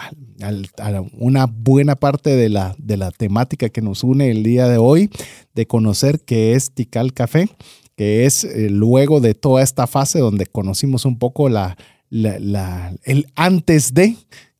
[0.41, 4.77] a una buena parte de la, de la temática que nos une el día de
[4.77, 5.09] hoy,
[5.55, 7.49] de conocer qué es Tikal Café,
[7.95, 11.77] que es eh, luego de toda esta fase donde conocimos un poco la,
[12.09, 14.15] la, el antes de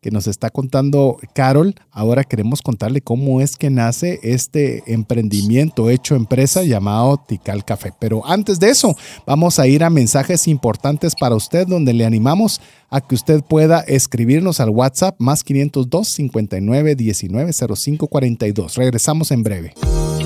[0.08, 1.76] que nos está contando Carol.
[1.91, 7.91] Ahora queremos contarle cómo es que nace este emprendimiento hecho empresa llamado Tical Café.
[8.00, 12.62] Pero antes de eso, vamos a ir a mensajes importantes para usted donde le animamos
[12.89, 18.76] a que usted pueda escribirnos al WhatsApp más 502 59 19 05 42.
[18.76, 19.74] Regresamos en breve.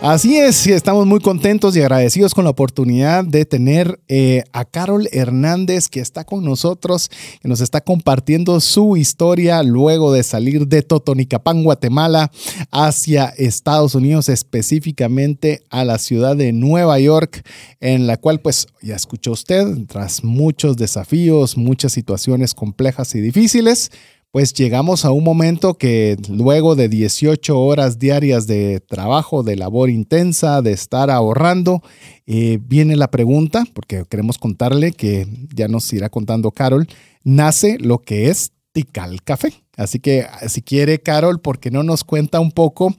[0.00, 5.08] Así es, estamos muy contentos y agradecidos con la oportunidad de tener eh, a Carol
[5.10, 7.10] Hernández que está con nosotros,
[7.42, 12.30] que nos está compartiendo su historia luego de salir de Totonicapán, Guatemala,
[12.70, 17.44] hacia Estados Unidos, específicamente a la ciudad de Nueva York,
[17.80, 23.90] en la cual pues ya escuchó usted, tras muchos desafíos, muchas situaciones complejas y difíciles,
[24.30, 29.88] pues llegamos a un momento que luego de 18 horas diarias de trabajo, de labor
[29.88, 31.82] intensa, de estar ahorrando,
[32.26, 36.86] eh, viene la pregunta, porque queremos contarle que ya nos irá contando Carol,
[37.24, 39.54] nace lo que es Tical Café.
[39.76, 42.94] Así que si quiere, Carol, ¿por qué no nos cuenta un poco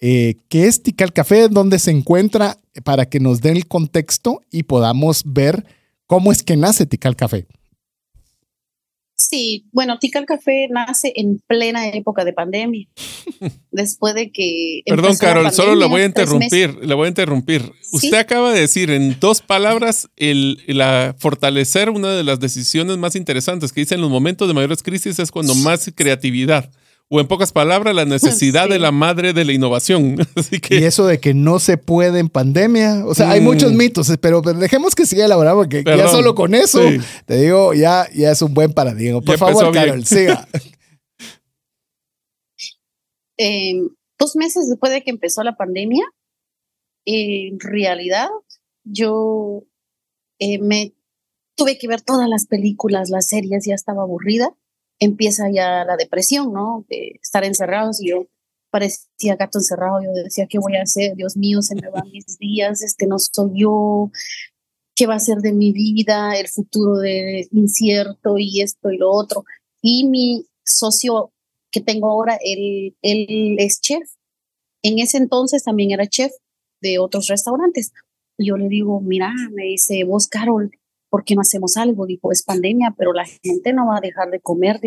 [0.00, 4.62] eh, qué es Tical Café, dónde se encuentra, para que nos den el contexto y
[4.62, 5.66] podamos ver
[6.06, 7.46] cómo es que nace Tical Café?
[9.30, 12.88] Sí, bueno, Tikal Café nace en plena época de pandemia.
[13.70, 14.82] después de que.
[14.84, 16.84] Perdón, Carol, solo la voy a interrumpir.
[16.84, 17.62] Le voy a interrumpir.
[17.92, 23.14] Usted acaba de decir en dos palabras el, la fortalecer una de las decisiones más
[23.14, 26.68] interesantes que dice en los momentos de mayores crisis es cuando más creatividad
[27.12, 30.16] o en pocas palabras, la necesidad de la madre de la innovación.
[30.70, 33.04] Y eso de que no se puede en pandemia.
[33.04, 33.76] O sea, hay muchos mm.
[33.76, 36.80] mitos, pero, dejemos que siga elaborado porque ya solo con eso,
[37.26, 39.20] te digo, ya, ya es un buen paradigma.
[39.20, 40.46] Por favor, Carol, siga.
[43.42, 46.04] Em, dos meses después de que empezó la pandemia,
[47.06, 48.28] en realidad
[48.84, 49.64] yo
[50.38, 50.92] eh, me
[51.56, 54.54] tuve que ver todas las películas, las series, ya estaba aburrida
[55.00, 56.84] empieza ya la depresión, ¿no?
[56.88, 58.26] De estar encerrados y yo
[58.70, 61.16] parecía gato encerrado, yo decía, ¿qué voy a hacer?
[61.16, 64.12] Dios mío, se me van mis días, este no soy yo,
[64.94, 66.38] ¿qué va a ser de mi vida?
[66.38, 69.44] El futuro de incierto y esto y lo otro.
[69.82, 71.32] Y mi socio
[71.72, 74.08] que tengo ahora, él, él es chef.
[74.82, 76.32] En ese entonces también era chef
[76.80, 77.92] de otros restaurantes.
[78.38, 80.70] yo le digo, mira, me dice, vos, Carol,
[81.10, 82.06] ¿por qué no hacemos algo?
[82.06, 84.80] Dijo, es pandemia, pero la gente no va a dejar de comer.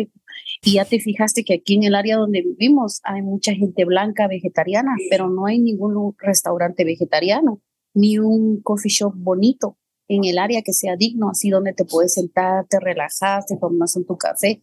[0.62, 4.26] Y ya te fijaste que aquí en el área donde vivimos hay mucha gente blanca
[4.26, 7.60] vegetariana, pero no hay ningún restaurante vegetariano,
[7.94, 12.14] ni un coffee shop bonito en el área que sea digno, así donde te puedes
[12.14, 14.60] sentar, te relajas, te tomas un tu café.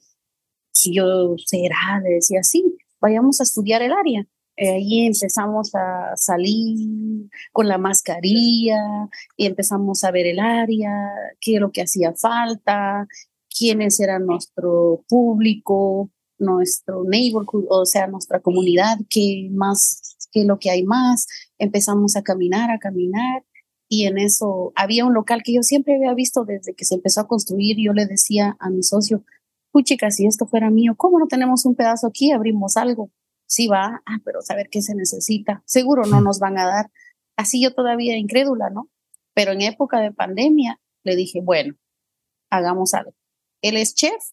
[0.84, 2.64] Y yo, será, le decía, sí,
[3.00, 4.28] vayamos a estudiar el área.
[4.62, 10.92] Eh, ahí empezamos a salir con la mascarilla y empezamos a ver el área,
[11.40, 13.08] qué es lo que hacía falta,
[13.50, 20.60] quiénes eran nuestro público, nuestro neighborhood, o sea, nuestra comunidad, qué más, qué es lo
[20.60, 21.26] que hay más.
[21.58, 23.44] Empezamos a caminar, a caminar
[23.90, 27.22] y en eso había un local que yo siempre había visto desde que se empezó
[27.22, 27.78] a construir.
[27.80, 29.24] Yo le decía a mi socio,
[29.84, 32.32] chica, si esto fuera mío, ¿cómo no tenemos un pedazo aquí?
[32.32, 33.10] Abrimos algo
[33.52, 35.62] sí va, ah, pero saber qué se necesita.
[35.66, 36.92] Seguro no nos van a dar.
[37.36, 38.90] Así yo todavía incrédula, ¿no?
[39.34, 41.76] Pero en época de pandemia le dije, bueno,
[42.50, 43.14] hagamos algo.
[43.62, 44.24] Él es chef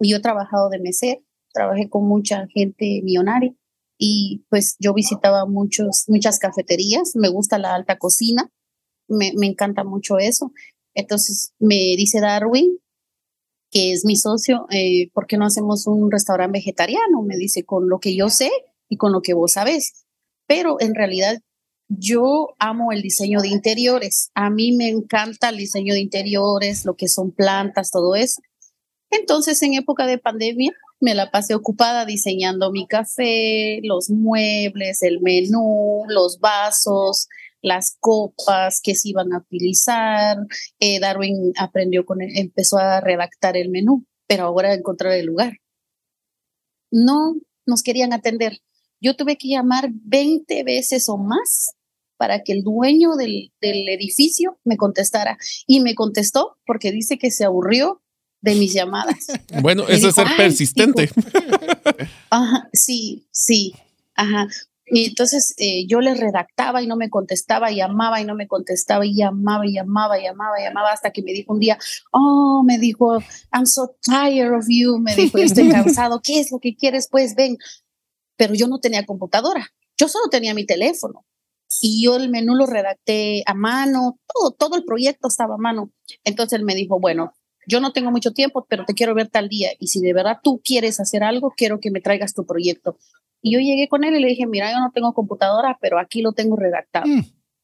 [0.00, 3.54] y yo he trabajado de mesero, trabajé con mucha gente millonaria
[3.98, 8.50] y pues yo visitaba muchos, muchas cafeterías, me gusta la alta cocina,
[9.06, 10.50] me, me encanta mucho eso.
[10.92, 12.80] Entonces me dice Darwin,
[13.76, 17.22] es mi socio, eh, ¿por qué no hacemos un restaurante vegetariano?
[17.22, 18.50] Me dice, con lo que yo sé
[18.88, 20.06] y con lo que vos sabés.
[20.46, 21.40] Pero en realidad
[21.88, 24.30] yo amo el diseño de interiores.
[24.34, 28.40] A mí me encanta el diseño de interiores, lo que son plantas, todo eso.
[29.10, 35.20] Entonces, en época de pandemia, me la pasé ocupada diseñando mi café, los muebles, el
[35.20, 37.28] menú, los vasos,
[37.66, 40.36] las copas que se iban a utilizar.
[40.78, 45.58] Eh, Darwin aprendió con él, empezó a redactar el menú, pero ahora encontrar el lugar.
[46.92, 47.34] No
[47.66, 48.60] nos querían atender.
[49.00, 51.72] Yo tuve que llamar 20 veces o más
[52.16, 55.36] para que el dueño del, del edificio me contestara.
[55.66, 58.00] Y me contestó porque dice que se aburrió
[58.42, 59.26] de mis llamadas.
[59.60, 61.10] Bueno, eso es ser persistente.
[62.30, 63.74] Ajá, sí, sí.
[64.14, 64.46] Ajá.
[64.88, 68.46] Y entonces eh, yo le redactaba y no me contestaba, y llamaba y no me
[68.46, 71.76] contestaba, y llamaba y llamaba y llamaba y llamaba, hasta que me dijo un día,
[72.12, 73.18] oh, me dijo,
[73.52, 77.08] I'm so tired of you, me dijo, estoy cansado, ¿qué es lo que quieres?
[77.10, 77.58] Pues ven.
[78.36, 81.24] Pero yo no tenía computadora, yo solo tenía mi teléfono.
[81.82, 85.90] Y yo el menú lo redacté a mano, todo, todo el proyecto estaba a mano.
[86.22, 87.34] Entonces él me dijo, bueno,
[87.66, 89.70] yo no tengo mucho tiempo, pero te quiero ver tal día.
[89.80, 92.96] Y si de verdad tú quieres hacer algo, quiero que me traigas tu proyecto.
[93.46, 96.20] Y yo llegué con él y le dije, mira, yo no tengo computadora, pero aquí
[96.20, 97.06] lo tengo redactado.
[97.06, 97.20] Mm.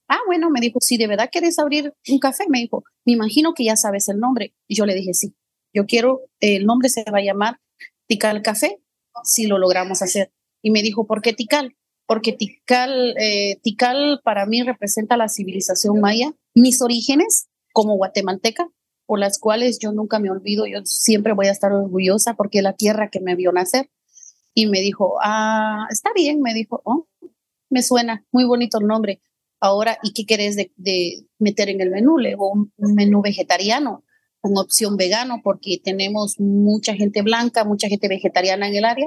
[0.07, 3.53] Ah, bueno, me dijo, si de verdad quieres abrir un café, me dijo, me imagino
[3.53, 4.55] que ya sabes el nombre.
[4.69, 5.35] Y yo le dije, sí,
[5.75, 7.59] yo quiero, el nombre se va a llamar
[8.07, 8.81] Tikal Café,
[9.25, 10.33] si lo logramos hacer.
[10.63, 11.75] Y me dijo, ¿por qué Tikal?
[12.07, 18.69] Porque Tikal, eh, Tikal para mí representa la civilización maya, mis orígenes como guatemalteca,
[19.05, 22.65] por las cuales yo nunca me olvido, yo siempre voy a estar orgullosa porque es
[22.65, 23.91] la tierra que me vio nacer
[24.55, 27.07] y me dijo, ah, está bien, me dijo, oh,
[27.71, 29.23] me suena muy bonito el nombre.
[29.61, 32.19] Ahora, ¿y qué querés de, meter en el menú?
[32.19, 34.05] Le digo, un, menú vegetariano,
[34.41, 39.07] con opción vegano, porque tenemos mucha gente blanca, mucha gente vegetariana en el área,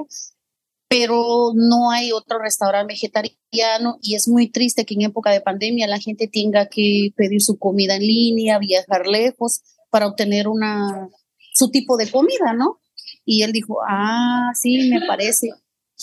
[0.88, 5.86] pero no hay otro restaurante vegetariano y es muy triste que en época de pandemia
[5.88, 11.08] la gente tenga que pedir su comida en línea, viajar lejos para obtener una,
[11.52, 12.80] su tipo de comida, ¿no?
[13.26, 15.50] Y él dijo, ah, sí, me parece.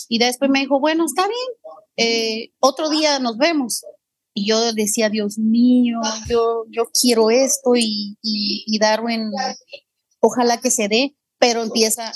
[0.09, 3.85] Y después me dijo, bueno, está bien, eh, otro día nos vemos.
[4.35, 9.31] Y yo decía, Dios mío, yo, yo quiero esto y, y, y Darwin,
[10.19, 12.11] ojalá que se dé, pero empieza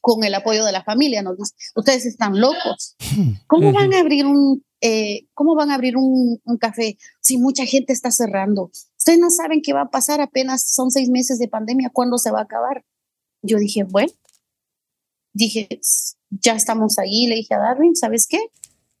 [0.00, 1.22] con el apoyo de la familia.
[1.22, 2.96] Nos dice, ustedes están locos.
[3.46, 7.64] ¿Cómo van a abrir un, eh, cómo van a abrir un, un, café si mucha
[7.64, 8.70] gente está cerrando?
[8.98, 12.30] Ustedes no saben qué va a pasar apenas son seis meses de pandemia, ¿cuándo se
[12.30, 12.84] va a acabar?
[13.42, 14.12] Yo dije, bueno,
[15.36, 15.68] dije,
[16.30, 18.38] ya estamos ahí, le dije a Darwin, ¿sabes qué?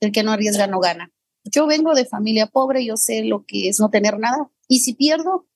[0.00, 1.10] El que no arriesga no gana.
[1.44, 4.50] Yo vengo de familia pobre, yo sé lo que es no tener nada.
[4.68, 5.46] Y si pierdo,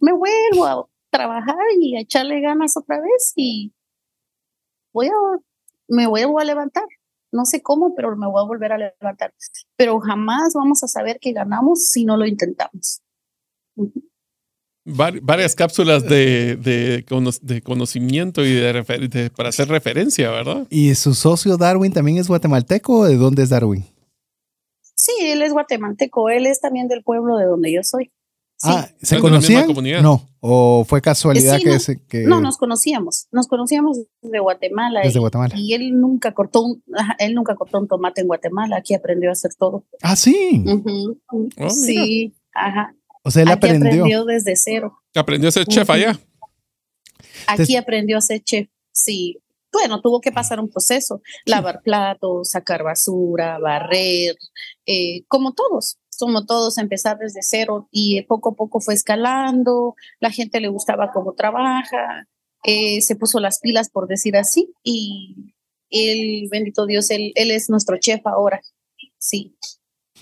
[0.00, 3.72] me vuelvo a trabajar y a echarle ganas otra vez y
[4.92, 5.12] voy a,
[5.88, 6.84] me vuelvo a levantar.
[7.30, 9.34] No sé cómo, pero me voy a volver a levantar.
[9.76, 13.02] Pero jamás vamos a saber que ganamos si no lo intentamos
[14.84, 20.66] varias cápsulas de, de, conocimiento y de, para hacer referencia, ¿verdad?
[20.70, 23.84] ¿Y su socio Darwin también es guatemalteco o de dónde es Darwin?
[24.94, 28.10] Sí, él es guatemalteco, él es también del pueblo de donde yo soy.
[28.62, 29.66] Ah, ¿se conocían?
[30.02, 35.00] No, o fue casualidad que, no, que, No, nos conocíamos, nos conocíamos desde Guatemala.
[35.02, 35.54] Desde Guatemala.
[35.58, 36.82] Y él nunca cortó un,
[37.18, 39.84] él nunca cortó un tomate en Guatemala, aquí aprendió a hacer todo.
[40.02, 40.64] Ah, sí.
[41.58, 42.94] Oh, sí, ajá.
[43.24, 44.24] O sea, él Aquí aprendió.
[44.24, 45.00] desde cero.
[45.14, 46.18] Aprendió a ser chef allá.
[47.46, 48.68] Aquí aprendió a ser chef.
[48.92, 49.40] Sí.
[49.72, 54.36] Bueno, tuvo que pasar un proceso, lavar platos, sacar basura, barrer,
[54.86, 60.30] eh, como todos, como todos, empezar desde cero y poco a poco fue escalando, la
[60.30, 62.28] gente le gustaba cómo trabaja,
[62.62, 65.54] eh, se puso las pilas, por decir así, y
[65.90, 68.60] él, bendito Dios, él, él es nuestro chef ahora.
[69.18, 69.56] Sí,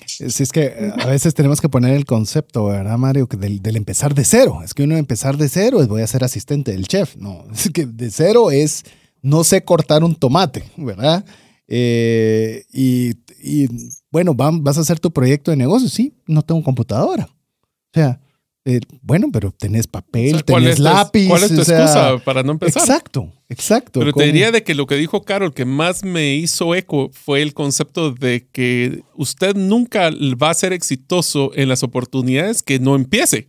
[0.06, 3.26] Si es que eh, a veces tenemos que poner el concepto, ¿verdad, Mario?
[3.28, 4.60] Que del, empezar de cero.
[4.64, 7.16] Es que uno empezar de cero es voy a ser asistente del chef.
[7.16, 8.84] No, es que de cero es
[9.22, 11.24] no sé cortar un tomate, ¿verdad?
[11.68, 13.10] Eh, y,
[13.42, 13.68] y,
[14.10, 15.88] bueno, va- vas a hacer tu proyecto de negocio.
[15.88, 17.28] Sí, no tengo computadora.
[17.30, 18.20] O sea,
[18.64, 21.26] eh, bueno, pero tenés O papel, sea, ¿cuál, tenés lápiz.
[21.26, 22.82] cuál es tu o sea, excusa para no empezar?
[22.82, 24.00] Exacto, exacto.
[24.00, 27.42] Pero te diría de que lo que dijo Carol que más me hizo eco fue
[27.42, 30.10] el concepto de que usted nunca
[30.40, 33.48] va a ser exitoso en las oportunidades que no empiece.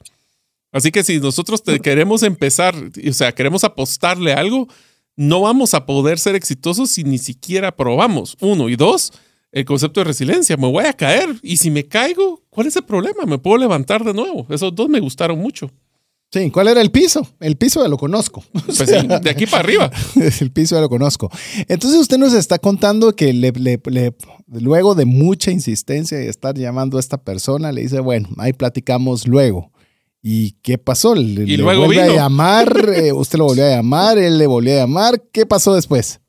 [0.72, 4.68] Así que si nosotros te queremos empezar, o sea, queremos apostarle a algo,
[5.16, 8.36] no vamos a poder ser exitosos si ni siquiera probamos.
[8.40, 9.14] Uno y dos,
[9.54, 10.58] el concepto de resiliencia.
[10.58, 13.24] Me voy a caer y si me caigo, ¿cuál es el problema?
[13.26, 14.46] Me puedo levantar de nuevo.
[14.50, 15.72] Esos dos me gustaron mucho.
[16.32, 17.26] Sí, ¿cuál era el piso?
[17.40, 18.44] El piso ya lo conozco.
[18.66, 19.92] Pues sí, de aquí para arriba.
[20.42, 21.30] el piso ya lo conozco.
[21.68, 24.16] Entonces usted nos está contando que le, le- le-
[24.48, 29.28] luego de mucha insistencia y estar llamando a esta persona, le dice, bueno, ahí platicamos
[29.28, 29.72] luego.
[30.24, 31.14] ¿Y qué pasó?
[31.14, 32.02] Le, luego vino.
[32.02, 35.22] a llamar, eh, usted lo volvió a llamar, él le volvió a llamar.
[35.32, 36.22] ¿Qué pasó después?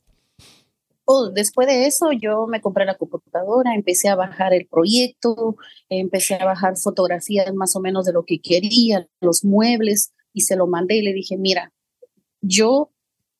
[1.06, 5.56] Oh, después de eso, yo me compré la computadora, empecé a bajar el proyecto,
[5.90, 10.56] empecé a bajar fotografías más o menos de lo que quería, los muebles, y se
[10.56, 11.72] lo mandé y le dije, mira,
[12.40, 12.90] yo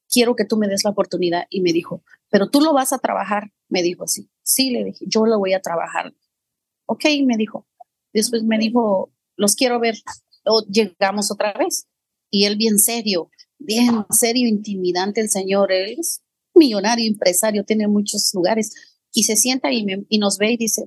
[0.09, 1.45] quiero que tú me des la oportunidad.
[1.51, 3.53] Y me dijo, pero tú lo vas a trabajar.
[3.69, 4.31] Me dijo así.
[4.43, 6.15] Sí, le dije, yo lo voy a trabajar.
[6.87, 7.67] Ok, me dijo.
[8.13, 9.97] Después me dijo, los quiero ver.
[10.45, 11.89] O llegamos otra vez.
[12.31, 15.73] Y él bien serio, bien serio, intimidante el señor.
[15.73, 16.23] Él es
[16.55, 18.73] millonario, empresario, tiene muchos lugares.
[19.13, 20.83] Y se sienta y, me- y nos ve y dice,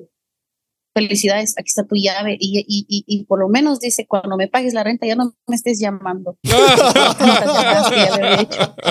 [0.93, 2.37] felicidades, aquí está tu llave.
[2.39, 5.33] Y, y, y, y por lo menos dice, cuando me pagues la renta ya no
[5.47, 6.37] me estés llamando.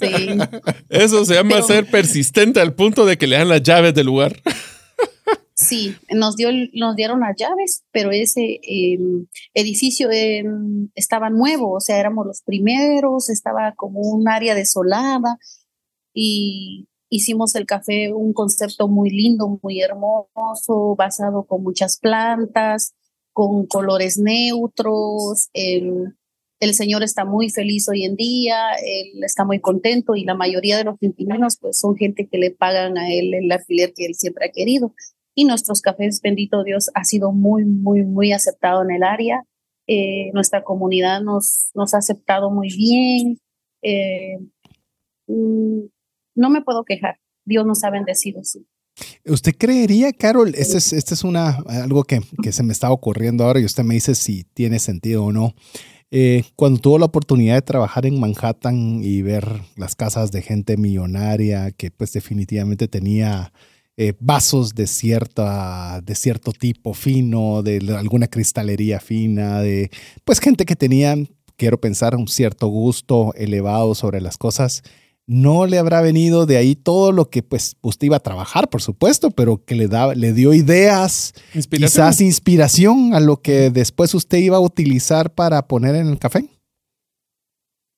[0.00, 0.38] Sí,
[0.88, 4.06] Eso se llama Pero- ser persistente al punto de que le dan las llaves del
[4.06, 4.40] lugar.
[5.58, 8.98] Sí, nos, dio, nos dieron las llaves, pero ese eh,
[9.54, 10.44] edificio eh,
[10.94, 15.36] estaba nuevo, o sea, éramos los primeros, estaba como un área desolada
[16.14, 22.94] y hicimos el café un concepto muy lindo, muy hermoso, basado con muchas plantas,
[23.32, 25.48] con colores neutros.
[25.54, 26.14] El,
[26.60, 30.76] el señor está muy feliz hoy en día, él está muy contento y la mayoría
[30.76, 34.14] de los inquilinos pues son gente que le pagan a él el alquiler que él
[34.14, 34.94] siempre ha querido.
[35.38, 39.44] Y nuestros cafés, bendito Dios, ha sido muy, muy, muy aceptado en el área.
[39.86, 43.38] Eh, nuestra comunidad nos, nos ha aceptado muy bien.
[43.82, 44.40] Eh,
[45.28, 45.82] mm,
[46.34, 47.20] no me puedo quejar.
[47.44, 48.66] Dios nos ha bendecido, sí.
[49.26, 50.56] ¿Usted creería, Carol?
[50.56, 53.84] Este es, este es una, algo que, que se me está ocurriendo ahora y usted
[53.84, 55.54] me dice si tiene sentido o no.
[56.10, 60.76] Eh, cuando tuvo la oportunidad de trabajar en Manhattan y ver las casas de gente
[60.76, 63.52] millonaria que pues definitivamente tenía
[64.00, 69.90] eh, vasos de, cierta, de cierto tipo fino, de alguna cristalería fina, de
[70.24, 71.16] pues gente que tenía,
[71.56, 74.82] quiero pensar, un cierto gusto elevado sobre las cosas
[75.30, 78.80] no le habrá venido de ahí todo lo que pues usted iba a trabajar, por
[78.80, 82.06] supuesto, pero que le, da, le dio ideas, Inspiración.
[82.06, 86.48] quizás inspiración a lo que después usted iba a utilizar para poner en el café.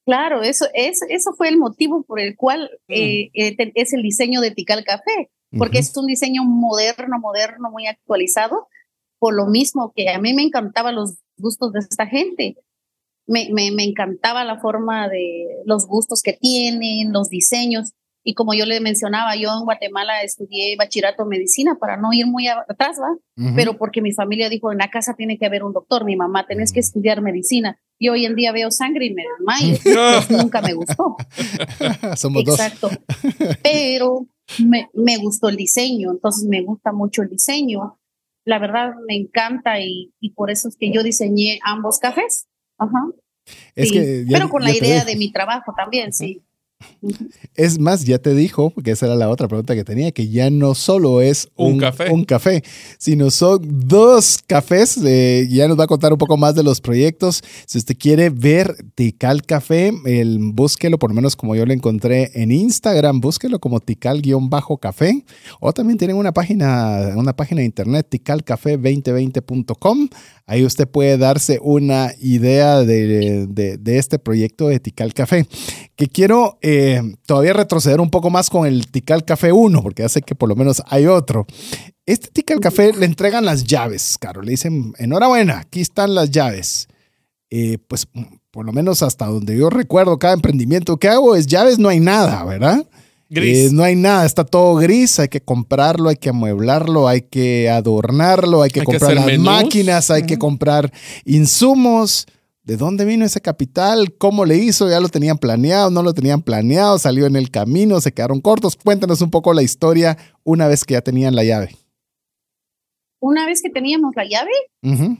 [0.06, 4.02] Claro, eso, eso, eso fue el motivo por el cual eh, eh, te- es el
[4.02, 5.88] diseño de Tical Café, porque Ujú.
[5.88, 8.68] es un diseño moderno, moderno, muy actualizado,
[9.18, 12.56] por lo mismo que a mí me encantaban los gustos de esta gente.
[13.26, 17.92] Me, me, me encantaba la forma de los gustos que tienen, los diseños.
[18.22, 22.26] Y como yo le mencionaba, yo en Guatemala estudié bachillerato en medicina para no ir
[22.26, 23.12] muy atrás, ¿va?
[23.12, 23.54] Ujú.
[23.56, 26.46] pero porque mi familia dijo, en la casa tiene que haber un doctor, mi mamá,
[26.46, 27.78] tenés que estudiar medicina.
[27.98, 29.78] Y hoy en día veo sangre y me desmayo.
[30.28, 31.16] Pues nunca me gustó.
[32.16, 32.58] Somos dos.
[32.58, 32.90] Exacto.
[33.62, 34.26] Pero
[34.58, 37.98] me, me gustó el diseño, entonces me gusta mucho el diseño.
[38.44, 42.46] La verdad me encanta y, y por eso es que yo diseñé ambos cafés.
[42.78, 43.08] Ajá.
[43.74, 43.94] Es sí.
[43.94, 46.42] que ya- pero con la idea de mi trabajo también, sí.
[47.54, 50.48] Es más, ya te dijo, porque esa era la otra pregunta que tenía, que ya
[50.50, 52.10] no solo es Un un, café.
[52.10, 52.62] un café,
[52.98, 54.98] sino son dos cafés.
[55.04, 57.42] Eh, ya nos va a contar un poco más de los proyectos.
[57.66, 62.30] Si usted quiere ver Tical Café, el, búsquelo, por lo menos como yo lo encontré
[62.34, 65.24] en Instagram, búsquelo como Tical-Café.
[65.60, 70.08] O también tienen una página, una página de internet, ticalcafé2020.com.
[70.46, 75.46] Ahí usted puede darse una idea de, de- de este proyecto de Tical Café.
[75.96, 76.69] Que quiero eh,
[77.26, 80.48] todavía retroceder un poco más con el Tical Café 1, porque ya sé que por
[80.48, 81.46] lo menos hay otro.
[82.06, 84.42] Este Tical Café le entregan las llaves, Caro.
[84.42, 86.88] Le dicen, enhorabuena, aquí están las llaves.
[87.50, 88.06] Eh, pues
[88.50, 92.00] por lo menos hasta donde yo recuerdo cada emprendimiento que hago es llaves, no hay
[92.00, 92.86] nada, ¿verdad?
[93.28, 93.58] Gris.
[93.58, 97.70] Eh, no hay nada, está todo gris, hay que comprarlo, hay que amueblarlo, hay que
[97.70, 99.46] adornarlo, hay que Hay comprar las menús.
[99.46, 100.92] máquinas, hay que comprar
[101.24, 102.26] insumos.
[102.70, 104.14] ¿De dónde vino ese capital?
[104.16, 104.88] ¿Cómo le hizo?
[104.88, 105.90] ¿Ya lo tenían planeado?
[105.90, 107.00] ¿No lo tenían planeado?
[107.00, 108.00] ¿Salió en el camino?
[108.00, 108.76] ¿Se quedaron cortos?
[108.76, 111.76] Cuéntanos un poco la historia una vez que ya tenían la llave.
[113.20, 114.52] Una vez que teníamos la llave,
[114.84, 115.18] Ujú.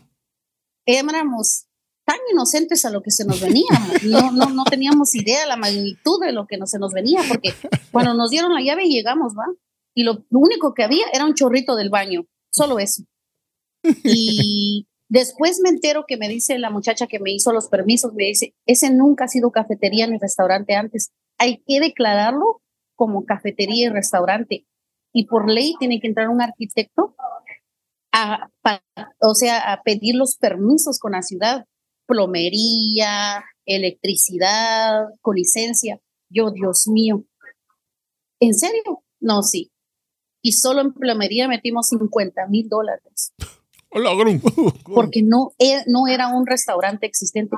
[0.87, 1.67] éramos
[2.05, 3.67] tan inocentes a lo que se nos venía.
[4.05, 7.21] No, no, no teníamos idea de la magnitud de lo que nos, se nos venía,
[7.27, 7.53] porque
[7.91, 9.47] cuando nos dieron la llave llegamos, ¿va?
[9.93, 13.03] Y lo, lo único que había era un chorrito del baño, solo eso.
[14.05, 18.25] Y después me entero que me dice la muchacha que me hizo los permisos, me
[18.25, 21.11] dice, ese nunca ha sido cafetería ni restaurante antes.
[21.37, 22.63] Hay que declararlo
[22.95, 24.67] como cafetería y restaurante.
[25.13, 27.17] Y por ley tiene que entrar un arquitecto
[28.13, 28.51] a,
[29.21, 31.67] o sea, a pedir los permisos con la ciudad,
[32.07, 36.01] plomería, electricidad, con licencia.
[36.29, 37.25] Yo, Dios mío,
[38.41, 39.03] ¿en serio?
[39.19, 39.73] No, sí.
[40.43, 43.33] Y solo en plomería metimos 50 mil dólares.
[44.95, 47.57] porque no, e- no era un restaurante existente.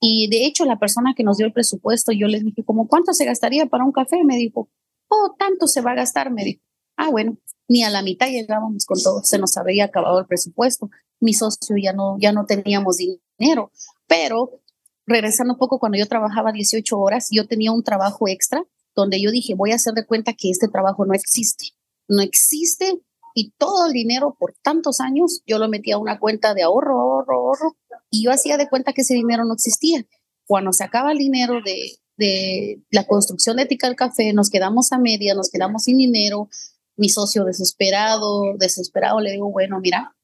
[0.00, 3.12] Y de hecho, la persona que nos dio el presupuesto, yo les dije, ¿cómo cuánto
[3.12, 4.22] se gastaría para un café?
[4.24, 4.70] Me dijo,
[5.08, 6.62] oh, tanto se va a gastar, me dijo.
[6.96, 7.38] Ah, bueno,
[7.68, 10.90] ni a la mitad llegábamos con todo, se nos había acabado el presupuesto.
[11.20, 13.70] Mi socio ya no, ya no teníamos dinero,
[14.06, 14.60] pero
[15.06, 18.64] regresando un poco, cuando yo trabajaba 18 horas, yo tenía un trabajo extra
[18.94, 21.68] donde yo dije, voy a hacer de cuenta que este trabajo no existe,
[22.08, 23.00] no existe
[23.40, 27.00] y todo el dinero por tantos años yo lo metía a una cuenta de ahorro,
[27.00, 27.76] ahorro, ahorro
[28.10, 30.04] y yo hacía de cuenta que ese dinero no existía.
[30.44, 34.98] Cuando se acaba el dinero de, de la construcción de Tical Café, nos quedamos a
[34.98, 36.48] media, nos quedamos sin dinero,
[36.96, 40.16] mi socio desesperado, desesperado, le digo, bueno, mira,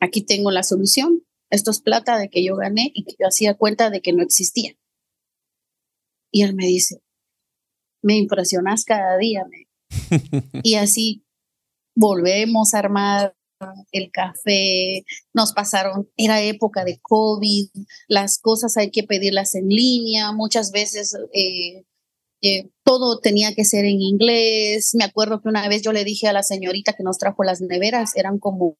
[0.00, 3.54] aquí tengo la solución, esto es plata de que yo gané y que yo hacía
[3.58, 4.74] cuenta de que no existía.
[6.32, 7.02] Y él me dice,
[8.02, 9.44] me impresionas cada día.
[9.50, 9.68] me-
[10.62, 11.24] y así
[11.94, 13.36] volvemos a armar
[13.92, 17.68] el café, nos pasaron, era época de COVID,
[18.08, 21.84] las cosas hay que pedirlas en línea, muchas veces eh,
[22.42, 24.90] eh, todo tenía que ser en inglés.
[24.94, 27.62] Me acuerdo que una vez yo le dije a la señorita que nos trajo las
[27.62, 28.76] neveras, eran como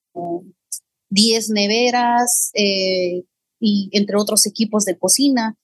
[1.08, 3.22] 10 neveras eh,
[3.58, 5.56] y entre otros equipos de cocina.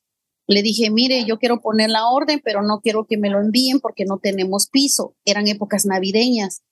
[0.51, 3.79] Le dije, mire, yo quiero poner la orden, pero no quiero que me lo envíen
[3.79, 5.15] porque no tenemos piso.
[5.25, 6.63] Eran épocas navideñas.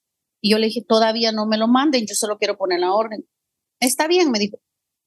[0.41, 3.25] Y yo le dije, todavía no me lo manden, yo solo quiero poner la orden.
[3.79, 4.59] Está bien, me dijo.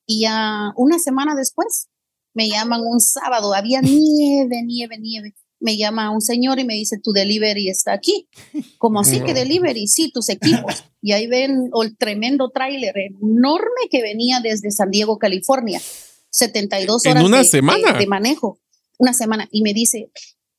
[0.06, 1.90] Y ya una semana después
[2.32, 5.34] me llaman un sábado, había nieve, nieve, nieve.
[5.60, 8.26] Me llama un señor y me dice, tu delivery está aquí.
[8.78, 9.86] Como así que delivery?
[9.86, 10.82] Sí, tus equipos.
[11.02, 15.78] Y ahí ven el tremendo tráiler enorme que venía desde San Diego, California.
[16.32, 17.92] 72 En horas una de- semana.
[17.92, 18.58] de- de manejo.
[18.98, 19.48] Una semana.
[19.50, 20.10] Y me dice,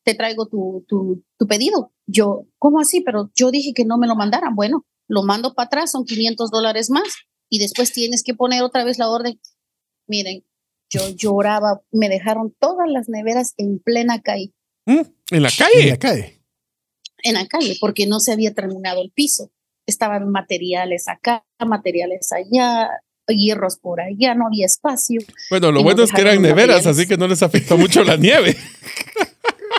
[0.04, 1.92] te traigo tu, tu, tu pedido.
[2.06, 3.02] Yo, ¿cómo así?
[3.02, 4.56] Pero yo dije que no me lo mandaran.
[4.56, 7.04] Bueno, lo mando para atrás, son 500 dólares más
[7.50, 9.40] y después tienes que poner otra vez la orden.
[10.08, 10.46] Miren,
[10.90, 14.54] yo lloraba, me dejaron todas las neveras en plena calle,
[14.86, 15.00] ¿Mm?
[15.00, 15.98] En la En la calle.
[16.00, 16.40] calle.
[17.26, 19.50] en la calle, porque no se había terminado el piso.
[19.88, 22.90] Estaban materiales acá, materiales allá,
[23.28, 25.22] hierros por allá, no había espacio.
[25.50, 28.56] Bueno, lo bueno es que eran neveras, así que no les afectó mucho la nieve.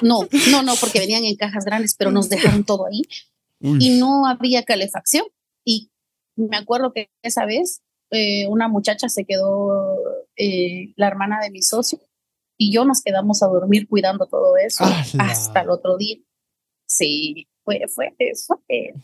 [0.03, 3.03] No, no, no, porque venían en cajas grandes, pero nos dejaron todo ahí.
[3.61, 5.25] y no había calefacción.
[5.65, 5.91] Y
[6.37, 7.81] me acuerdo que esa vez
[8.11, 9.97] eh, una muchacha se quedó,
[10.37, 12.01] eh, la hermana de mi socio,
[12.59, 14.85] y yo nos quedamos a dormir cuidando todo eso
[15.19, 16.19] hasta el otro día.
[16.87, 18.15] Sí, fue, fue,
[18.47, 18.95] fue.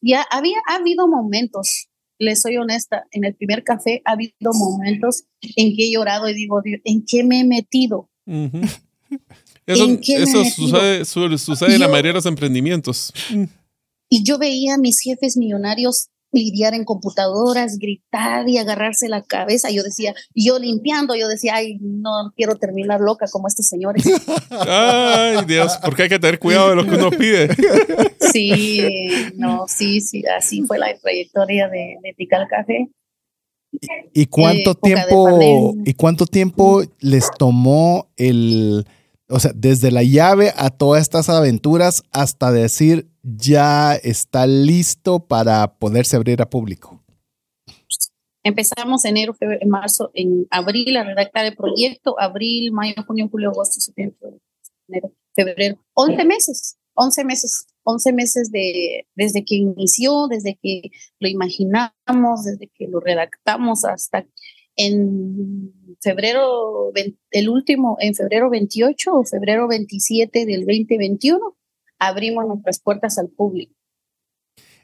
[0.00, 1.88] Ya había ha habido momentos,
[2.22, 5.24] les soy honesta, en el primer café ha habido momentos
[5.56, 8.08] en que he llorado y digo, Dios, ¿en qué me he metido?
[9.66, 13.12] Eso, sucede, su- sucede en la Yo- mayoría de los emprendimientos.
[14.08, 19.70] Y yo veía a mis jefes millonarios lidiar en computadoras, gritar y agarrarse la cabeza.
[19.70, 23.96] Yo decía, yo limpiando, yo decía, ay, no quiero terminar loca como este señor.
[24.50, 27.48] ay, Dios, porque hay que tener cuidado de lo que uno pide.
[28.32, 28.80] sí,
[29.36, 32.88] no, sí, sí, así fue la trayectoria de, de Tical Café.
[34.12, 38.86] ¿Y cuánto tiempo y cuánto tiempo les tomó el
[39.32, 45.78] o sea, desde la llave a todas estas aventuras hasta decir ya está listo para
[45.78, 47.02] poderse abrir a público?
[48.44, 53.80] Empezamos enero, febrero, marzo, en abril a redactar el proyecto, abril, mayo, junio, julio, agosto,
[53.80, 54.18] septiembre,
[54.88, 61.28] enero, febrero, 11 meses, 11 meses, 11 meses de, desde que inició, desde que lo
[61.28, 64.26] imaginamos, desde que lo redactamos hasta
[64.76, 66.92] en febrero,
[67.30, 71.56] el último, en febrero 28 o febrero 27 del 2021,
[71.98, 73.74] abrimos nuestras puertas al público.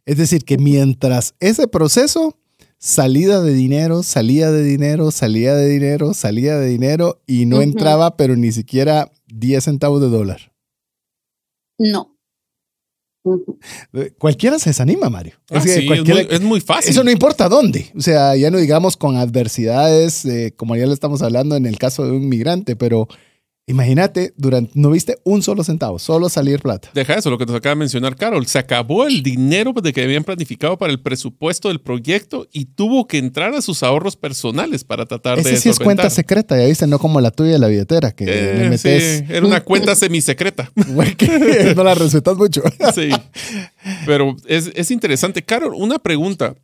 [0.05, 2.39] Es decir, que mientras ese proceso,
[2.79, 8.17] salida de dinero, salía de dinero, salía de dinero, salía de dinero y no entraba,
[8.17, 10.53] pero ni siquiera 10 centavos de dólar.
[11.79, 12.18] No,
[14.19, 15.35] cualquiera se desanima, Mario.
[15.51, 16.91] Ah, es, muy, fácil.
[16.91, 17.91] Eso no importa dónde.
[17.97, 21.79] O sea, ya no digamos con adversidades, eh, como ya le estamos hablando en el
[21.79, 23.09] caso de un migrante, pero
[23.69, 26.91] Imagínate, durante, no viste un solo centavo, solo salir plata.
[26.95, 28.47] Deja eso, lo que nos acaba de mencionar Carol.
[28.47, 33.07] Se acabó el dinero de que habían planificado para el presupuesto del proyecto y tuvo
[33.07, 35.57] que entrar a sus ahorros personales para tratar Ese de.
[35.59, 38.75] sí es cuenta secreta, ya viste, no como la tuya de la billetera, que le
[38.75, 40.73] eh, Sí, era una cuenta semisecreta.
[41.77, 42.63] no la respetas mucho.
[42.95, 43.11] sí.
[44.07, 45.43] Pero es, es interesante.
[45.45, 46.55] Carol, una pregunta.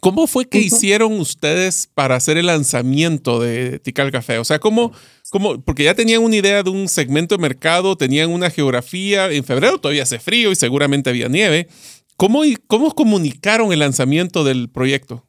[0.00, 4.38] ¿Cómo fue que hicieron ustedes para hacer el lanzamiento de Tical Café?
[4.38, 4.92] O sea, ¿cómo,
[5.30, 9.44] cómo, porque ya tenían una idea de un segmento de mercado, tenían una geografía, en
[9.44, 11.68] febrero todavía hace frío y seguramente había nieve.
[12.16, 15.26] ¿Cómo, cómo comunicaron el lanzamiento del proyecto?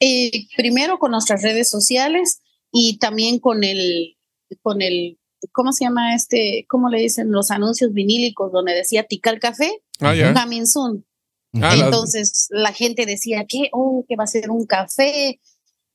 [0.00, 2.40] Eh, primero con nuestras redes sociales
[2.70, 4.16] y también con el,
[4.62, 5.18] con el,
[5.52, 6.66] ¿cómo se llama este?
[6.68, 9.82] ¿Cómo le dicen los anuncios vinílicos donde decía Tical Café?
[10.00, 10.34] Ah, ya.
[10.34, 11.04] Coming soon.
[11.54, 12.72] Ah, Entonces la...
[12.72, 15.40] gente decía que, oh, que va a ser un café.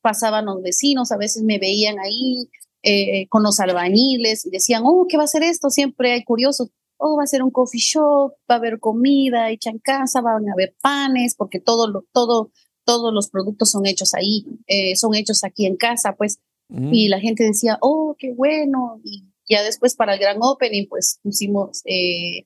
[0.03, 2.49] Pasaban los vecinos, a veces me veían ahí
[2.83, 5.69] eh, con los albañiles y decían, oh, ¿qué va a ser esto?
[5.69, 6.69] Siempre hay curiosos.
[6.97, 10.47] Oh, va a ser un coffee shop, va a haber comida hecha en casa, van
[10.47, 12.51] a haber panes, porque todo lo, todo,
[12.85, 16.39] todos los productos son hechos ahí, eh, son hechos aquí en casa, pues.
[16.69, 17.09] Y mm.
[17.09, 18.99] la gente decía, oh, qué bueno.
[19.03, 22.45] Y ya después para el gran opening, pues pusimos eh,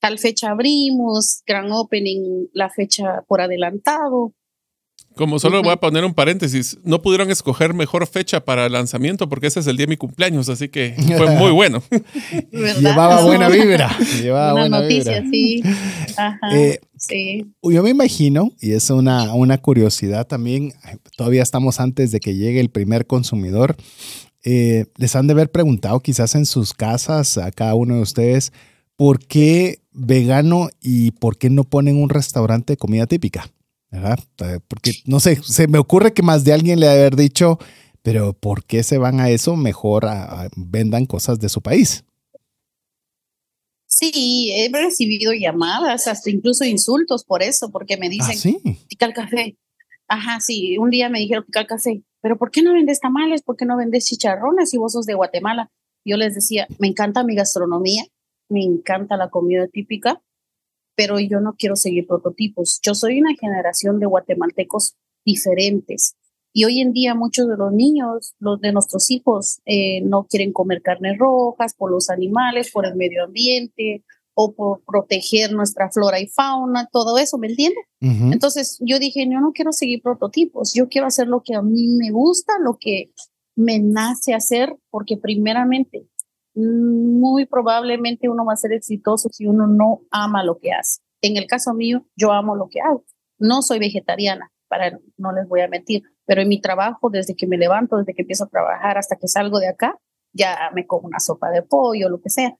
[0.00, 4.34] tal fecha abrimos, gran opening, la fecha por adelantado.
[5.18, 9.28] Como solo voy a poner un paréntesis, no pudieron escoger mejor fecha para el lanzamiento
[9.28, 11.82] porque ese es el día de mi cumpleaños, así que fue muy bueno.
[12.52, 13.90] Llevaba buena vibra.
[14.22, 15.60] Llevaba buena noticia, sí.
[16.16, 17.44] Ajá, eh, sí.
[17.64, 20.72] Yo me imagino, y es una, una curiosidad también,
[21.16, 23.74] todavía estamos antes de que llegue el primer consumidor,
[24.44, 28.52] eh, les han de haber preguntado quizás en sus casas a cada uno de ustedes,
[28.94, 33.50] ¿por qué vegano y por qué no ponen un restaurante de comida típica?
[33.90, 34.18] ¿Verdad?
[34.68, 37.58] Porque, no sé, se me ocurre que más de alguien le ha haber dicho,
[38.02, 39.56] pero ¿por qué se van a eso?
[39.56, 40.06] Mejor
[40.56, 42.04] vendan cosas de su país.
[43.86, 48.60] Sí, he recibido llamadas, hasta incluso insultos por eso, porque me dicen, ¿Ah, sí?
[49.14, 49.56] café.
[50.06, 53.42] Ajá, sí, un día me dijeron pica café, pero ¿por qué no vendes tamales?
[53.42, 55.70] ¿Por qué no vendes chicharrones si vos sos de Guatemala?
[56.04, 58.04] Yo les decía, me encanta mi gastronomía,
[58.48, 60.22] me encanta la comida típica,
[60.98, 62.80] pero yo no quiero seguir prototipos.
[62.82, 66.16] Yo soy una generación de guatemaltecos diferentes.
[66.52, 70.52] Y hoy en día muchos de los niños, los de nuestros hijos, eh, no quieren
[70.52, 74.02] comer carnes rojas por los animales, por el medio ambiente
[74.34, 77.84] o por proteger nuestra flora y fauna, todo eso, ¿me entiendes?
[78.00, 81.86] Entonces yo dije, yo no quiero seguir prototipos, yo quiero hacer lo que a mí
[81.96, 83.12] me gusta, lo que
[83.54, 86.08] me nace hacer, porque primeramente
[86.58, 91.00] muy probablemente uno va a ser exitoso si uno no ama lo que hace.
[91.22, 93.04] En el caso mío, yo amo lo que hago.
[93.38, 97.46] No soy vegetariana, para no les voy a mentir, pero en mi trabajo, desde que
[97.46, 99.98] me levanto, desde que empiezo a trabajar hasta que salgo de acá,
[100.32, 102.56] ya me como una sopa de pollo, lo que sea.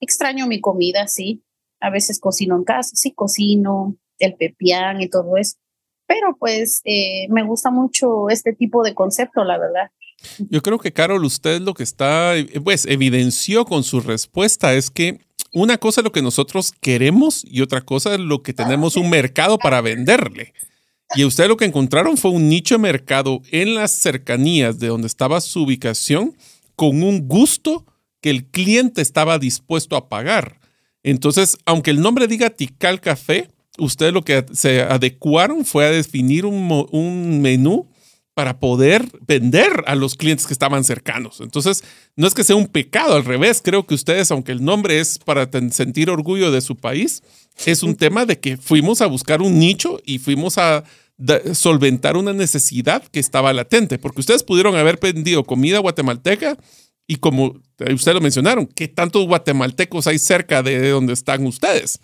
[0.00, 1.44] Extraño mi comida, sí.
[1.80, 5.56] A veces cocino en casa, sí, cocino el pepián y todo eso.
[6.06, 9.90] Pero pues eh, me gusta mucho este tipo de concepto, la verdad.
[10.50, 15.18] Yo creo que, Carol, usted lo que está, pues, evidenció con su respuesta es que
[15.52, 19.08] una cosa es lo que nosotros queremos y otra cosa es lo que tenemos un
[19.08, 20.52] mercado para venderle.
[21.14, 25.06] Y usted lo que encontraron fue un nicho de mercado en las cercanías de donde
[25.06, 26.36] estaba su ubicación
[26.74, 27.86] con un gusto
[28.20, 30.58] que el cliente estaba dispuesto a pagar.
[31.04, 33.48] Entonces, aunque el nombre diga Tikal Café,
[33.78, 37.88] ustedes lo que se adecuaron fue a definir un menú
[38.34, 41.40] para poder vender a los clientes que estaban cercanos.
[41.40, 41.84] Entonces,
[42.16, 45.18] no es que sea un pecado, al revés, creo que ustedes, aunque el nombre es
[45.18, 47.22] para sentir orgullo de su país,
[47.64, 50.82] es un tema de que fuimos a buscar un nicho y fuimos a
[51.52, 56.58] solventar una necesidad que estaba latente, porque ustedes pudieron haber vendido comida guatemalteca
[57.06, 62.00] y como ustedes lo mencionaron, ¿qué tantos guatemaltecos hay cerca de donde están ustedes?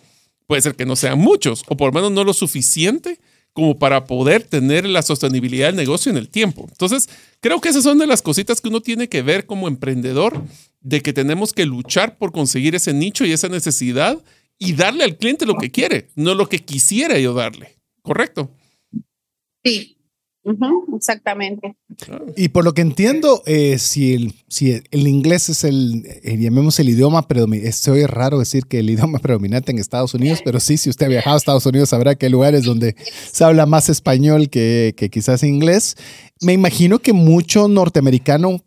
[0.47, 3.18] Puede ser que no sean muchos, o por lo menos no lo suficiente
[3.53, 6.66] como para poder tener la sostenibilidad del negocio en el tiempo.
[6.70, 7.09] Entonces,
[7.40, 10.44] creo que esas son de las cositas que uno tiene que ver como emprendedor,
[10.80, 14.18] de que tenemos que luchar por conseguir ese nicho y esa necesidad
[14.59, 17.76] y darle al cliente lo que quiere, no lo que quisiera yo darle.
[18.03, 18.51] ¿Correcto?
[19.64, 19.98] Sí,
[20.94, 21.76] exactamente.
[22.36, 26.78] Y por lo que entiendo, eh, si, el, si el, inglés es el, eh, llamemos
[26.80, 30.76] el idioma predominante, es raro decir que el idioma predominante en Estados Unidos, pero sí,
[30.76, 32.96] si usted ha viajado a Estados Unidos, sabrá que hay lugares donde
[33.32, 35.96] se habla más español que, que quizás inglés.
[36.40, 38.62] Me imagino que mucho norteamericano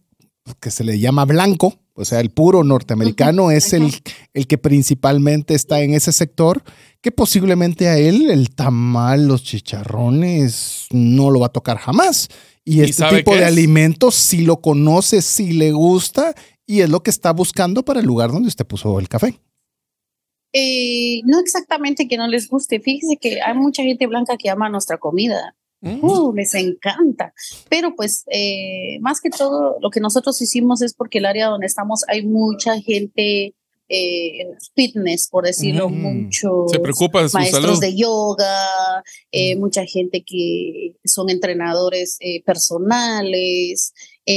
[0.60, 3.94] que se le llama blanco, o sea, el puro norteamericano es el,
[4.34, 6.64] el que principalmente está en ese sector,
[7.02, 12.30] que posiblemente a él el tamal, los chicharrones, no lo va a tocar jamás.
[12.66, 16.34] Y, este tipo de alimentos si lo conoce, si le gusta,
[16.66, 19.40] y es lo que está buscando para el lugar donde usted puso el café.
[20.54, 22.80] Eh, no exactamente que no les guste.
[22.80, 25.56] Fíjese que hay mucha gente blanca que ama nuestra comida.
[25.84, 27.34] Uh, les encanta.
[27.70, 31.68] Pero pues eh, más que todo lo que nosotros hicimos es porque el área donde
[31.68, 33.54] estamos hay mucha gente
[33.90, 36.72] eh, fitness, por decirlo, muchos
[37.34, 43.94] maestros de yoga, eh, mucha gente que son entrenadores personales,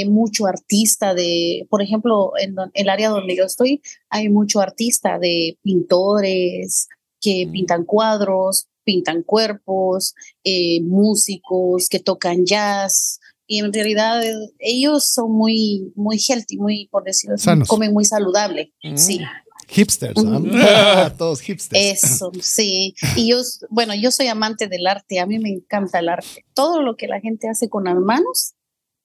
[0.09, 3.81] mucho artista de, por ejemplo, en el área donde yo estoy,
[4.11, 6.89] hay mucho artista de pintores
[7.21, 10.15] que pintan cuadros, pintan cuerpos,
[10.45, 13.21] eh, músicos que tocan jazz.
[13.49, 14.23] Y en realidad
[14.59, 18.73] ellos son muy, muy healthy, muy, por decirlo así, comen muy saludable.
[18.83, 18.97] Mm.
[18.97, 19.21] Sí.
[19.69, 20.15] Hipsters,
[21.19, 22.05] todos hipsters.
[22.05, 22.95] Eso, sí.
[23.17, 26.45] Y yo, bueno, yo soy amante del arte, a mí me encanta el arte.
[26.55, 28.55] Todo lo que la gente hace con las manos,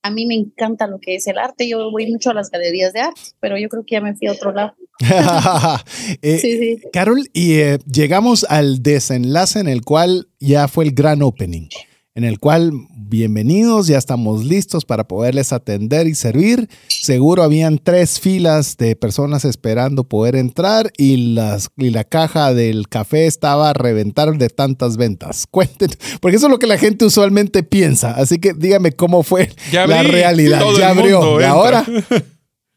[0.04, 1.68] a mí me encanta lo que es el arte.
[1.68, 4.28] Yo voy mucho a las galerías de arte, pero yo creo que ya me fui
[4.28, 4.74] a otro lado.
[6.22, 6.82] Eh, sí, sí.
[6.93, 11.70] Carol, y eh, llegamos al desenlace en el cual ya fue el gran opening
[12.14, 16.68] en el cual bienvenidos, ya estamos listos para poderles atender y servir.
[16.88, 22.89] Seguro habían tres filas de personas esperando poder entrar y, las, y la caja del
[22.89, 25.47] café estaba a reventar de tantas ventas.
[25.51, 25.89] Cuenten,
[26.20, 28.12] porque eso es lo que la gente usualmente piensa.
[28.12, 30.62] Así que dígame cómo fue la realidad.
[30.78, 31.39] Ya abrió.
[31.39, 31.86] ¿Y ahora?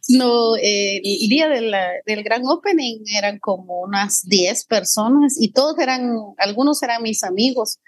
[0.06, 6.10] No, eh, el día del gran opening eran como unas 10 personas y todos eran,
[6.36, 7.78] algunos eran mis amigos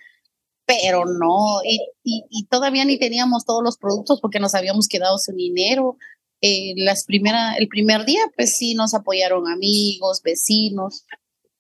[0.67, 5.97] pero no, y, todavía ni teníamos todos los productos porque nos habíamos quedado sin dinero.
[6.41, 11.07] Eh, las primera, el primer día, pues sí, nos apoyaron amigos, vecinos,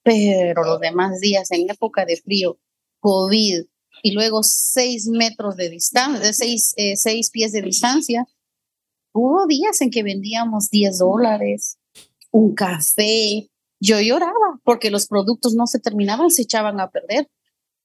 [0.02, 2.58] pero los demás días, en época de frío,
[2.98, 3.64] COVID,
[4.02, 8.26] y luego seis metros de distancia, seis, eh, seis pies de distancia,
[9.12, 11.78] hubo días en que vendíamos 10 dólares,
[12.30, 13.48] un café.
[13.80, 17.28] Yo lloraba porque los productos no se terminaban, se echaban a perder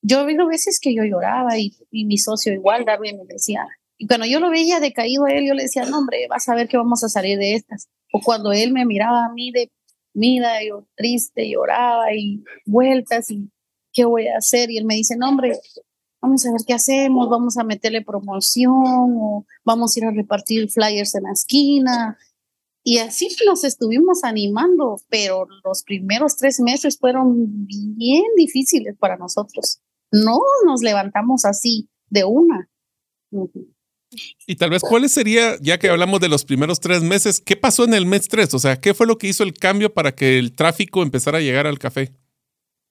[0.02, 4.26] yo había veces que yo lloraba y, mi socio igual, Darwin, me decía, y cuando
[4.26, 6.78] yo lo veía decaído a él, yo le decía, no, hombre, vas a ver que
[6.78, 7.88] vamos a salir de estas.
[8.12, 9.72] O cuando él me miraba a mí de,
[10.14, 13.52] mira, yo triste, lloraba y vueltas y
[13.94, 14.72] qué voy a hacer.
[14.72, 15.60] Y él me dice, no, hombre,
[16.20, 20.70] vamos a ver qué hacemos, vamos a meterle promoción o vamos a ir a repartir
[20.72, 22.18] flyers en la esquina.
[22.84, 29.80] Y así nos estuvimos animando, pero los primeros tres meses fueron bien difíciles para nosotros
[30.12, 32.70] no nos levantamos así de una.
[34.46, 37.86] Y tal vez, ¿cuáles sería, ya que hablamos de los primeros tres meses, qué pasó
[37.86, 38.54] en el mes tres?
[38.54, 41.42] O sea, ¿qué fue lo que hizo el cambio para que el tráfico empezara a
[41.42, 42.14] llegar al café?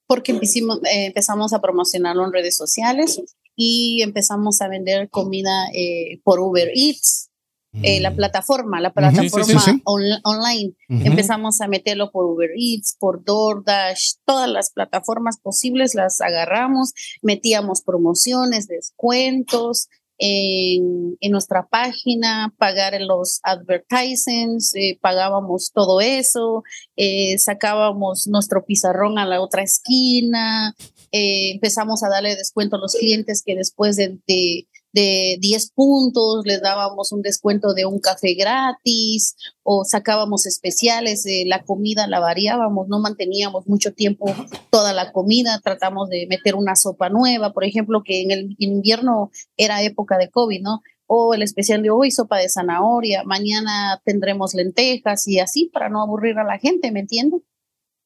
[0.07, 3.21] Porque empezamos, eh, empezamos a promocionarlo en redes sociales
[3.55, 7.29] y empezamos a vender comida eh, por Uber Eats.
[7.73, 8.15] Eh, la mm.
[8.17, 10.73] plataforma, la plataforma online.
[10.89, 16.91] Empezamos a meterlo por Uber Eats, por DoorDash, todas las plataformas posibles las agarramos,
[17.21, 26.63] metíamos promociones, descuentos en, en nuestra página, pagar los advertisements, eh, pagábamos todo eso,
[26.97, 30.75] eh, sacábamos nuestro pizarrón a la otra esquina,
[31.13, 37.11] empezamos a darle descuento a los clientes que después de de 10 puntos, les dábamos
[37.11, 42.99] un descuento de un café gratis o sacábamos especiales, de la comida la variábamos, no
[42.99, 44.25] manteníamos mucho tiempo
[44.69, 49.31] toda la comida, tratamos de meter una sopa nueva, por ejemplo, que en el invierno
[49.57, 50.81] era época de COVID, ¿no?
[51.07, 56.01] O el especial de hoy, sopa de zanahoria, mañana tendremos lentejas y así para no
[56.01, 57.41] aburrir a la gente, ¿me entiendes?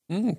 [0.08, 0.34] Mm,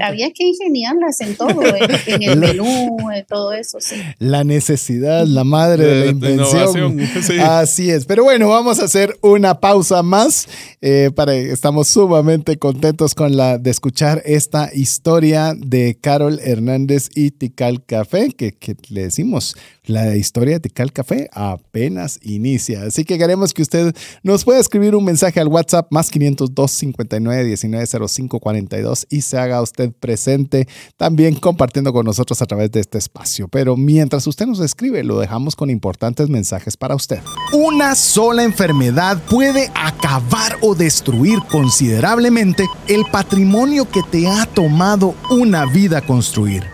[0.00, 3.94] Había que ingeniarlas en todo, en, el menú, en todo eso, sí.
[4.18, 7.00] La necesidad, la madre de, la invención.
[7.40, 8.06] Así es.
[8.06, 10.48] Pero bueno, vamos a hacer una pausa más.
[10.80, 17.30] Eh, para, estamos sumamente contentos con la de escuchar esta historia de Carol Hernández y
[17.30, 19.54] Tical Café, que, que le decimos
[19.86, 22.82] la historia de Cal Café apenas inicia.
[22.84, 27.44] Así que queremos que usted nos pueda escribir un mensaje al WhatsApp más 502 59
[27.44, 32.80] 19 05 42 y se haga usted presente también compartiendo con nosotros a través de
[32.80, 33.48] este espacio.
[33.48, 37.20] Pero mientras usted nos escribe, lo dejamos con importantes mensajes para usted.
[37.52, 45.66] Una sola enfermedad puede acabar o destruir considerablemente el patrimonio que te ha tomado una
[45.66, 46.73] vida construir.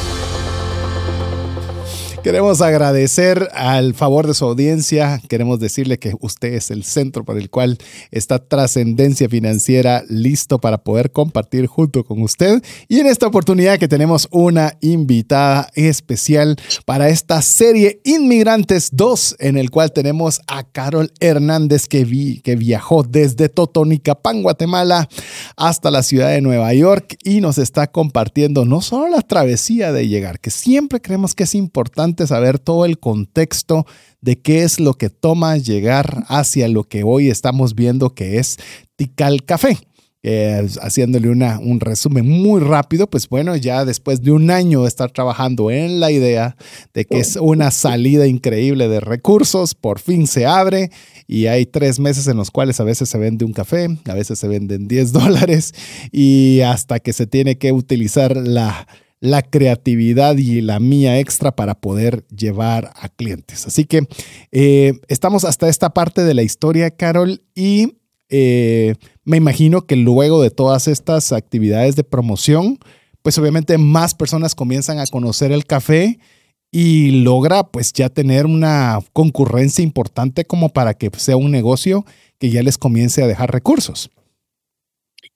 [2.23, 5.19] Queremos agradecer al favor de su audiencia.
[5.27, 7.79] Queremos decirle que usted es el centro por el cual
[8.11, 12.63] está trascendencia financiera listo para poder compartir junto con usted.
[12.87, 19.57] Y en esta oportunidad que tenemos una invitada especial para esta serie Inmigrantes 2, en
[19.57, 25.09] el cual tenemos a Carol Hernández que, vi, que viajó desde Totonicapán, Guatemala,
[25.57, 30.07] hasta la ciudad de Nueva York y nos está compartiendo no solo la travesía de
[30.07, 33.85] llegar, que siempre creemos que es importante saber todo el contexto
[34.21, 38.57] de qué es lo que toma llegar hacia lo que hoy estamos viendo que es
[38.95, 39.77] Tikal Café.
[40.23, 44.87] Eh, haciéndole una, un resumen muy rápido, pues bueno, ya después de un año de
[44.87, 46.55] estar trabajando en la idea
[46.93, 50.91] de que es una salida increíble de recursos, por fin se abre
[51.25, 54.37] y hay tres meses en los cuales a veces se vende un café, a veces
[54.37, 55.73] se venden 10 dólares
[56.11, 58.87] y hasta que se tiene que utilizar la
[59.21, 63.67] la creatividad y la mía extra para poder llevar a clientes.
[63.67, 64.07] Así que
[64.51, 67.99] eh, estamos hasta esta parte de la historia, Carol, y
[68.29, 72.79] eh, me imagino que luego de todas estas actividades de promoción,
[73.21, 76.17] pues obviamente más personas comienzan a conocer el café
[76.71, 82.05] y logra pues ya tener una concurrencia importante como para que sea un negocio
[82.39, 84.09] que ya les comience a dejar recursos.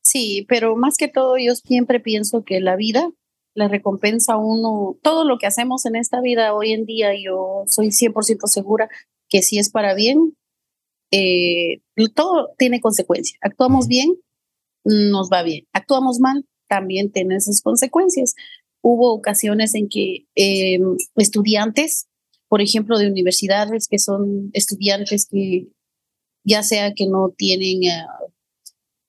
[0.02, 3.12] Sí, pero más que todo yo siempre pienso que la vida
[3.56, 7.12] le recompensa a uno todo lo que hacemos en esta vida hoy en día.
[7.20, 8.90] Yo soy 100% segura
[9.30, 10.36] que si es para bien,
[11.12, 11.82] eh,
[12.14, 13.40] todo tiene consecuencias.
[13.42, 14.16] Actuamos bien,
[14.84, 15.66] nos va bien.
[15.74, 18.36] Actuamos mal, también tiene esas consecuencias.
[18.82, 22.08] Hubo ocasiones en que em, estudiantes,
[22.50, 25.70] por ejemplo, de universidades que son estudiantes que
[26.44, 28.06] ya sea que no tienen eh,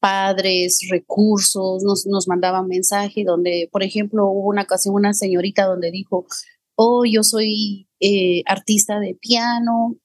[0.07, 5.91] padres, recursos, nos, nos mandaban mensajes donde, por ejemplo, hubo una ocasión una señorita donde
[5.91, 6.27] dijo,
[6.77, 9.97] oh, yo soy eh, artista de piano,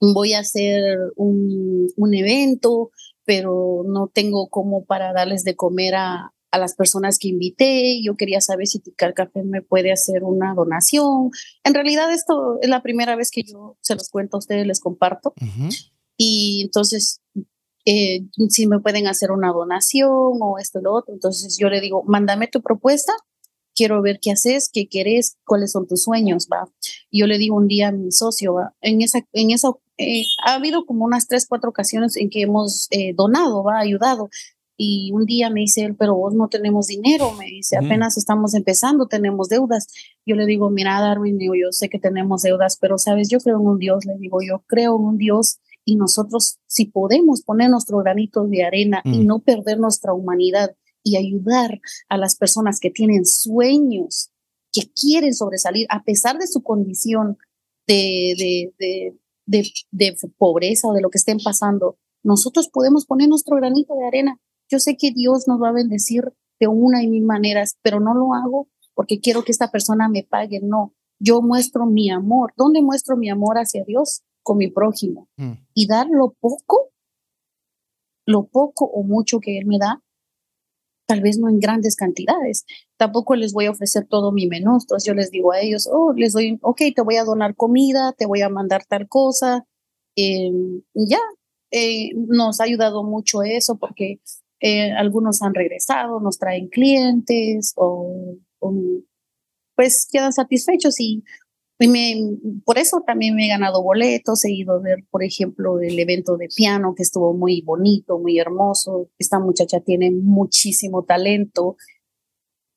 [0.00, 0.82] voy a hacer
[1.14, 2.90] un, un, evento,
[3.24, 8.02] pero no tengo como para darles de comer a, a las personas que invité.
[8.02, 11.30] Yo quería saber si Ticar Café me puede hacer una donación.
[11.62, 14.80] En realidad esto es la primera vez que yo se los cuento a ustedes, les
[14.80, 15.34] comparto.
[16.16, 17.20] Y entonces
[17.84, 20.10] eh, si me pueden hacer una donación
[20.40, 21.14] o esto o lo otro.
[21.14, 23.12] Entonces yo le digo, mándame tu propuesta
[23.74, 26.68] quiero ver qué haces, qué querés, cuáles son tus sueños, va.
[27.10, 30.54] yo le digo un día a mi socio, va, en esa, en esa, eh, ha
[30.54, 34.28] habido como unas tres, cuatro ocasiones en que hemos eh, donado, va, ayudado.
[34.82, 38.54] Y un día me dice él, pero vos no tenemos dinero, me dice, apenas estamos
[38.54, 39.86] empezando, tenemos deudas.
[40.24, 43.66] Yo le digo, mira, Darwin, yo sé que tenemos deudas, pero sabes, yo creo en
[43.66, 47.98] un Dios, le digo, yo creo en un Dios y nosotros, si podemos poner nuestro
[47.98, 49.26] granito de arena y mm.
[49.26, 54.30] no perder nuestra humanidad y ayudar a las personas que tienen sueños,
[54.72, 57.38] que quieren sobresalir a pesar de su condición
[57.86, 59.14] de, de,
[59.46, 64.06] de, de, pobreza o de lo que estén pasando, nosotros podemos poner nuestro granito de
[64.06, 64.38] arena.
[64.68, 68.14] Yo sé que Dios nos va a bendecir de una y mil maneras, pero no
[68.14, 70.60] lo hago porque quiero que esta persona me pague.
[70.62, 72.52] No, yo muestro mi amor.
[72.56, 74.22] ¿Dónde muestro mi amor hacia Dios?
[74.50, 75.28] Con mi prójimo.
[75.36, 75.52] Mm.
[75.74, 76.90] Y dar lo poco,
[78.26, 80.02] lo poco o mucho que Él me da,
[81.06, 82.64] tal vez no en grandes cantidades.
[82.96, 84.78] Tampoco les voy a ofrecer todo mi menú.
[84.80, 88.12] Entonces yo les digo a ellos, oh, les doy, ok, te voy a donar comida,
[88.18, 89.64] te voy a mandar tal cosa.
[90.16, 90.50] Eh,
[90.94, 91.20] ya,
[91.70, 94.20] eh, nos ha ayudado mucho eso porque
[94.58, 98.74] eh, algunos han regresado, nos traen clientes o, o,
[99.76, 101.22] pues quedan satisfechos y
[101.88, 105.98] me, por eso también me he ganado boletos, he ido a ver, por ejemplo, el
[105.98, 109.08] evento de piano que estuvo muy bonito, muy hermoso.
[109.18, 111.76] Esta muchacha tiene muchísimo talento.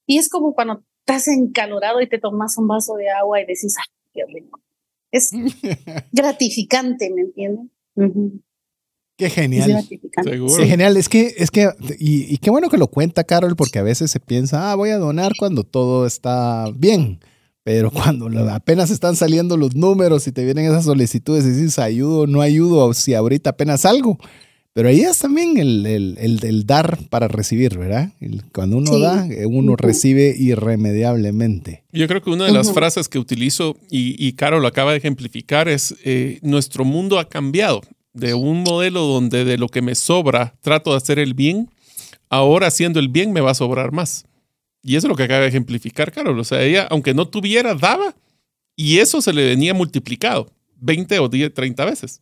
[0.07, 3.75] Y es como cuando estás encalorado y te tomas un vaso de agua y decís,
[3.77, 4.61] ¡ay, qué rico!
[5.11, 5.31] Es
[6.13, 7.71] gratificante, ¿me entienden?
[9.17, 9.85] Qué genial.
[10.15, 10.97] Es genial.
[10.97, 14.11] Es que, es que, y, y, qué bueno que lo cuenta Carol, porque a veces
[14.11, 17.19] se piensa, ah, voy a donar cuando todo está bien.
[17.63, 22.27] Pero cuando apenas están saliendo los números y te vienen esas solicitudes y dices, ayudo,
[22.27, 24.17] no ayudo, o si ahorita apenas algo.
[24.73, 28.09] Pero ahí es también el, el, el, dar para recibir, ¿verdad?
[28.51, 31.83] cuando uno da, eh, uno recibe irremediablemente.
[31.91, 34.97] Yo creo que una de las frases que utilizo, y, y Caro lo acaba de
[34.97, 37.81] ejemplificar, es, eh, nuestro mundo ha cambiado
[38.13, 41.69] de un modelo donde de lo que me sobra trato de hacer el bien,
[42.29, 44.25] ahora haciendo el bien me va a sobrar más.
[44.83, 46.37] Y eso es lo que acaba de ejemplificar Carol.
[46.37, 48.13] O sea, ella, aunque no tuviera, daba
[48.75, 52.19] y eso se le venía multiplicado 20 o 10, 30 veces.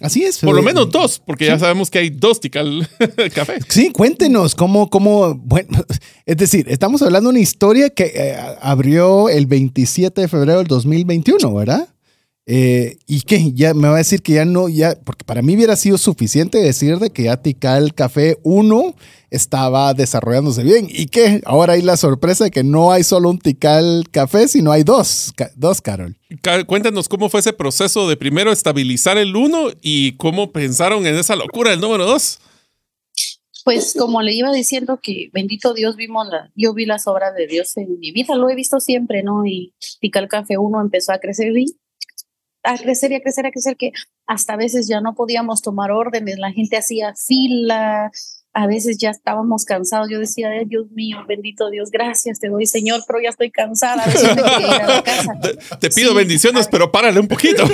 [0.00, 0.38] Así es.
[0.38, 2.88] Por lo menos dos, porque ya sabemos que hay dos tical
[3.34, 3.58] café.
[3.68, 5.84] Sí, cuéntenos cómo, cómo, bueno,
[6.26, 10.68] es decir, estamos hablando de una historia que eh, abrió el 27 de febrero del
[10.68, 11.88] 2021, ¿verdad?
[12.50, 15.54] Eh, y que ya me va a decir que ya no, ya, porque para mí
[15.54, 18.94] hubiera sido suficiente decir de que ya Tical Café 1
[19.28, 20.88] estaba desarrollándose bien.
[20.88, 24.72] Y que ahora hay la sorpresa de que no hay solo un Tical Café, sino
[24.72, 26.16] hay dos, dos, Carol.
[26.66, 31.36] Cuéntanos cómo fue ese proceso de primero estabilizar el 1 y cómo pensaron en esa
[31.36, 32.38] locura del número 2.
[33.66, 37.46] Pues como le iba diciendo que bendito Dios vimos la, yo vi las obras de
[37.46, 39.44] Dios en mi vida, lo he visto siempre, ¿no?
[39.44, 41.66] Y Tical Café 1 empezó a crecer bien
[42.62, 43.92] a crecer y a crecer, a crecer, que
[44.26, 48.10] hasta a veces ya no podíamos tomar órdenes, la gente hacía fila,
[48.52, 50.08] a veces ya estábamos cansados.
[50.10, 54.02] Yo decía, Dios mío, bendito Dios, gracias te doy, Señor, pero ya estoy cansada.
[54.02, 55.38] A veces la casa.
[55.80, 57.64] Te, pido bendiciones, pero párale un poquito.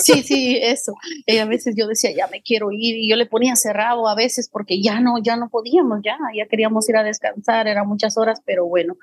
[0.00, 0.94] Sí, sí, eso.
[1.26, 4.14] Eh, a veces yo decía, ya me quiero ir, y yo le ponía cerrado a
[4.14, 8.16] veces porque ya no, ya no podíamos, ya, ya queríamos ir a descansar, eran muchas
[8.18, 8.96] horas, pero bueno.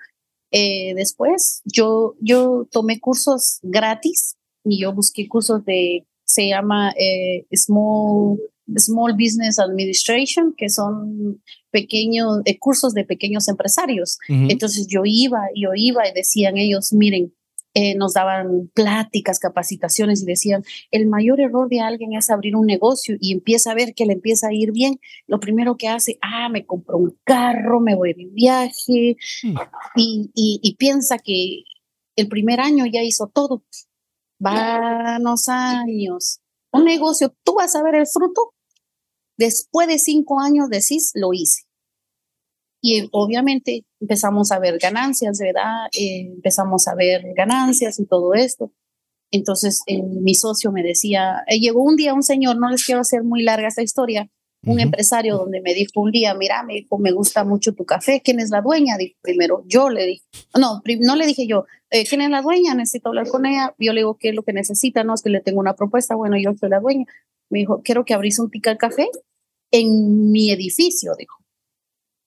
[0.54, 7.46] Eh, después yo, yo tomé cursos gratis y yo busqué cursos de, se llama eh,
[7.54, 8.40] Small,
[8.78, 11.42] Small Business Administration, que son
[11.72, 14.18] pequeños eh, cursos de pequeños empresarios.
[14.28, 17.34] Entonces yo iba, yo iba y decían ellos, miren,
[17.74, 22.66] eh, nos daban pláticas, capacitaciones y decían, el mayor error de alguien es abrir un
[22.66, 25.00] negocio y empieza a ver que le empieza a ir bien.
[25.26, 29.56] Lo primero que hace, ah, me compro un carro, me voy de viaje mm.
[29.96, 31.64] y, y piensa que
[32.18, 33.64] el primer año ya hizo todo
[34.42, 36.40] vanos años.
[36.74, 38.54] Un negocio, tú vas a ver el fruto.
[39.38, 41.64] Después de cinco años decís, lo hice.
[42.82, 45.88] Y obviamente empezamos a ver ganancias, ¿verdad?
[45.94, 48.72] Eh, empezamos a ver ganancias y todo esto.
[49.30, 53.02] Entonces eh, mi socio me decía, eh, llegó un día un señor, no les quiero
[53.02, 54.30] hacer muy larga esta historia,
[54.64, 58.22] un empresario donde me dijo un día, mira, me dijo, me gusta mucho tu café,
[58.24, 58.98] ¿quién es la dueña?
[58.98, 60.24] Dijo, primero, yo le dije,
[60.60, 62.76] no, no le dije yo, eh, ¿quién es la dueña?
[62.76, 63.76] Necesito hablar con ella.
[63.80, 65.04] Yo le digo, ¿qué es lo que necesita?
[65.04, 66.16] No, es que le tengo una propuesta.
[66.16, 67.06] Bueno, yo soy la dueña.
[67.50, 69.10] Me dijo, quiero que abrís un tica café
[69.72, 71.38] en mi edificio, dijo.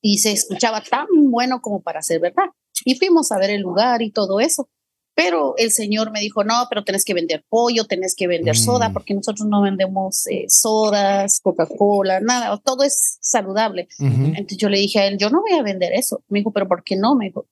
[0.03, 2.51] Y se escuchaba tan bueno como para ser verdad.
[2.85, 4.69] Y fuimos a ver el lugar y todo eso.
[5.15, 8.89] Pero el señor me dijo, no, pero tenés que vender pollo, tenés que vender soda,
[8.89, 8.93] mm.
[8.93, 13.87] porque nosotros no vendemos eh, sodas, Coca-Cola, nada, todo es saludable.
[14.01, 16.25] Entonces yo le dije a él, yo no voy a vender eso.
[16.29, 17.15] Me dijo, pero ¿por qué no?
[17.15, 17.47] Me dijo,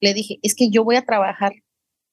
[0.00, 1.52] Le dije, es que yo voy a trabajar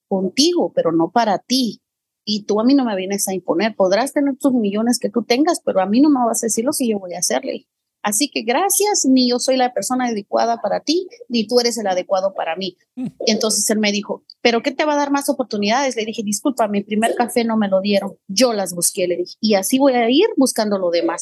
[0.09, 1.81] contigo, pero no para ti.
[2.25, 3.75] Y tú a mí no me vienes a imponer.
[3.75, 6.65] Podrás tener tus millones que tú tengas, pero a mí no me vas a decir
[6.65, 7.65] lo que yo voy a hacerle.
[8.03, 11.87] Así que gracias, ni yo soy la persona adecuada para ti, ni tú eres el
[11.87, 12.77] adecuado para mí.
[12.95, 13.07] Mm.
[13.27, 15.95] Entonces él me dijo, ¿pero qué te va a dar más oportunidades?
[15.95, 19.35] Le dije, disculpa, mi primer café no me lo dieron, yo las busqué, le dije,
[19.39, 21.21] y así voy a ir buscando lo demás.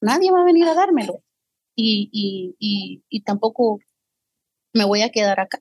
[0.00, 1.22] Nadie va a venir a dármelo.
[1.74, 3.78] Y, y, y, y tampoco
[4.72, 5.60] me voy a quedar acá.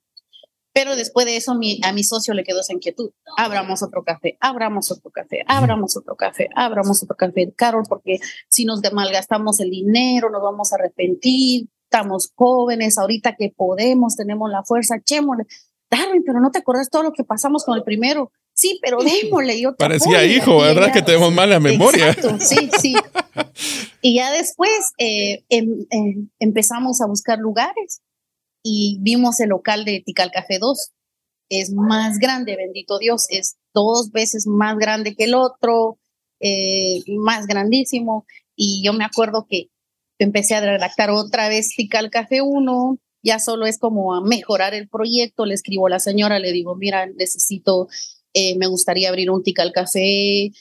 [0.78, 3.10] Pero después de eso a mi socio le quedó esa inquietud.
[3.36, 7.52] Abramos otro café, abramos otro café, abramos otro café, abramos otro café.
[7.56, 11.68] Carol, porque si nos malgastamos el dinero, nos vamos a arrepentir.
[11.86, 15.46] Estamos jóvenes, ahorita que podemos, tenemos la fuerza, echémosle.
[15.90, 18.32] Darwin, pero no te acuerdas todo lo que pasamos con el primero.
[18.54, 19.60] Sí, pero démosle.
[19.60, 20.94] Yo Parecía hijo, ¿verdad?
[20.94, 22.12] que tenemos mala memoria.
[22.12, 22.96] Exacto, sí, sí.
[24.04, 28.04] y ya después eh, em, em, empezamos a buscar lugares
[28.70, 30.92] y vimos el local de Tical Café 2.
[31.50, 35.98] Es más grande, bendito Dios, es dos veces más grande que el otro,
[36.42, 38.26] eh, más grandísimo.
[38.58, 39.70] Y yo me acuerdo que
[40.20, 44.90] empecé a redactar otra vez Tical Café 1, ya solo es como a mejorar el
[44.90, 45.46] proyecto.
[45.46, 47.88] Le escribo a la señora, le digo, mira, necesito,
[48.34, 50.52] eh, me gustaría abrir un Tical Café,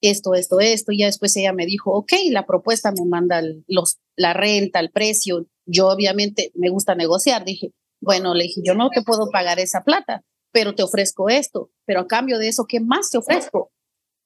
[0.00, 0.92] esto, esto, esto.
[0.92, 4.92] Y ya después ella me dijo, ok, la propuesta me manda los, la renta, el
[4.92, 5.48] precio.
[5.66, 7.44] Yo obviamente me gusta negociar.
[7.44, 11.70] Dije, bueno, le dije, yo no te puedo pagar esa plata, pero te ofrezco esto.
[11.86, 13.70] Pero a cambio de eso, ¿qué más te ofrezco?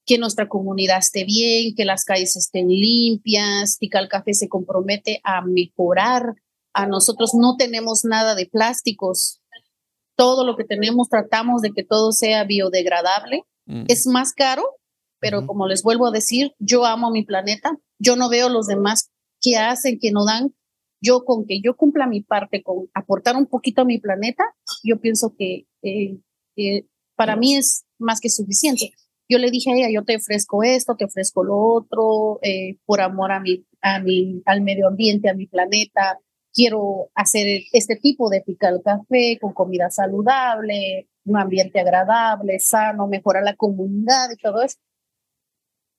[0.05, 3.77] Que nuestra comunidad esté bien, que las calles estén limpias.
[3.77, 6.35] Tical Café se compromete a mejorar.
[6.73, 9.41] A nosotros no tenemos nada de plásticos.
[10.15, 13.43] Todo lo que tenemos tratamos de que todo sea biodegradable.
[13.65, 13.85] Mm.
[13.87, 14.63] Es más caro,
[15.19, 17.77] pero como les vuelvo a decir, yo amo mi planeta.
[17.99, 19.09] Yo no veo los demás
[19.41, 20.53] que hacen, que no dan.
[21.01, 24.43] Yo con que yo cumpla mi parte, con aportar un poquito a mi planeta,
[24.83, 25.67] yo pienso que
[27.15, 28.91] para mí es más que suficiente.
[29.29, 33.01] Yo le dije a ella, yo te ofrezco esto, te ofrezco lo otro, eh, por
[33.01, 36.19] amor a mi, a mi, al medio ambiente, a mi planeta.
[36.53, 43.43] Quiero hacer este tipo de picar café con comida saludable, un ambiente agradable, sano, mejorar
[43.43, 44.77] la comunidad y todo eso.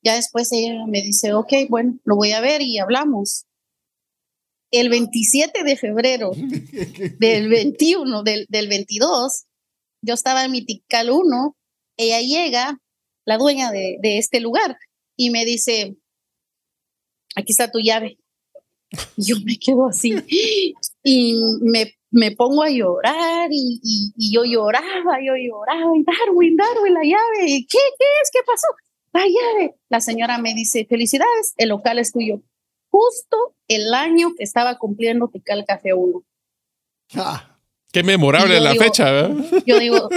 [0.03, 3.45] Ya después ella me dice, ok, bueno, lo voy a ver y hablamos.
[4.71, 6.31] El 27 de febrero
[7.19, 9.45] del 21, del, del 22,
[10.03, 11.57] yo estaba en mi Tical 1,
[11.97, 12.79] ella llega,
[13.25, 14.77] la dueña de, de este lugar,
[15.17, 15.97] y me dice,
[17.35, 18.19] aquí está tu llave.
[19.17, 20.15] Yo me quedo así
[21.03, 26.57] y me, me pongo a llorar y, y, y, yo lloraba, yo lloraba, y Darwin,
[26.57, 28.31] Darwin, la llave, ¿qué, qué es?
[28.33, 28.67] ¿Qué pasó?
[29.13, 32.43] vaya, la señora me dice, felicidades, el local es tuyo.
[32.91, 36.23] Justo el año que estaba cumpliendo Tical Café 1.
[37.15, 37.59] Ah,
[37.93, 39.29] qué memorable la fecha,
[39.65, 40.09] Yo digo,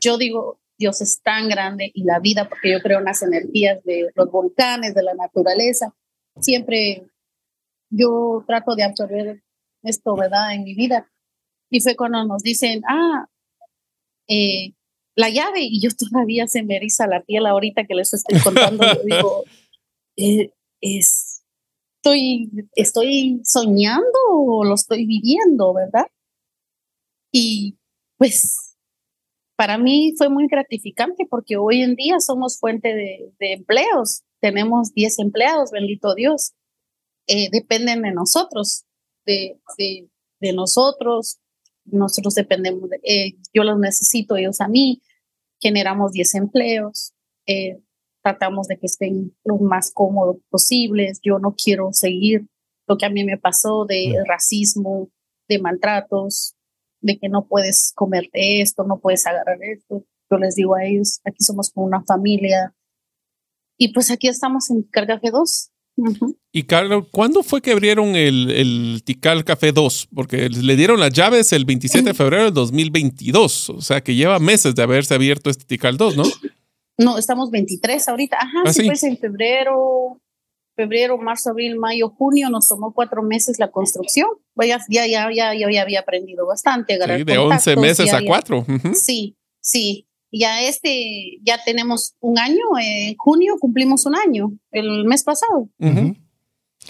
[0.00, 3.82] yo digo, Dios es tan grande y la vida, porque yo creo en las energías
[3.84, 5.94] de los volcanes, de la naturaleza.
[6.40, 7.06] Siempre
[7.90, 9.42] yo trato de absorber
[9.82, 10.54] esto, ¿verdad?
[10.54, 11.10] En mi vida.
[11.70, 13.26] Y fue cuando nos dicen, ah,
[14.28, 14.72] eh,
[15.16, 18.84] la llave y yo todavía se me eriza la piel ahorita que les estoy contando.
[18.84, 19.44] yo digo,
[20.16, 21.23] eh, es,
[22.04, 26.06] estoy, estoy soñando o lo estoy viviendo, ¿verdad?
[27.32, 27.78] Y
[28.18, 28.76] pues
[29.56, 34.22] para mí fue muy gratificante porque hoy en día somos fuente de, empleos.
[34.40, 36.52] Tenemos 10 empleados, bendito Dios.
[37.26, 38.84] Eh, dependen de nosotros,
[39.24, 41.38] de, de nosotros,
[41.86, 45.00] nosotros dependemos, de, eh, yo los necesito, ellos a mí,
[45.58, 47.14] generamos 10 empleos,
[47.46, 47.80] eh,
[48.24, 52.46] tratamos de que estén lo más cómodos posibles, yo no quiero seguir
[52.86, 55.10] lo que a mí me pasó de racismo,
[55.48, 56.54] de maltratos,
[57.00, 60.04] de que no puedes comerte esto, no puedes agarrar esto.
[60.30, 62.74] Yo les digo a ellos, aquí somos como una familia.
[63.78, 65.70] Y pues aquí estamos en Carga G2,
[66.52, 70.08] y Carlos, ¿cuándo fue que abrieron el, el, Tical Café 2?
[70.12, 74.40] Porque le dieron las llaves el 27 de febrero del 2022, o sea que lleva
[74.40, 76.24] meses de haberse abierto este Tical 2, ¿no?
[76.98, 78.36] No, estamos 23 ahorita.
[78.40, 80.20] Ajá, ¿Ah, sí, pues en febrero,
[80.76, 84.28] febrero, marzo, abril, mayo, junio, nos tomó cuatro meses la construcción.
[84.56, 86.98] Ya, ya, ya, ya, ya había aprendido bastante.
[86.98, 88.64] Sí, de 11 meses a cuatro.
[88.94, 95.22] Sí, sí ya este, ya tenemos un año, en junio cumplimos un año, el mes
[95.22, 95.68] pasado.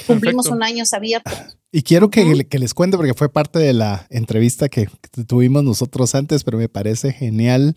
[0.06, 1.30] Cumplimos un año abierto.
[1.70, 4.88] Y quiero que, que, les cuente, porque fue parte de la entrevista que,
[5.26, 7.74] tuvimos nosotros antes, pero me parece genial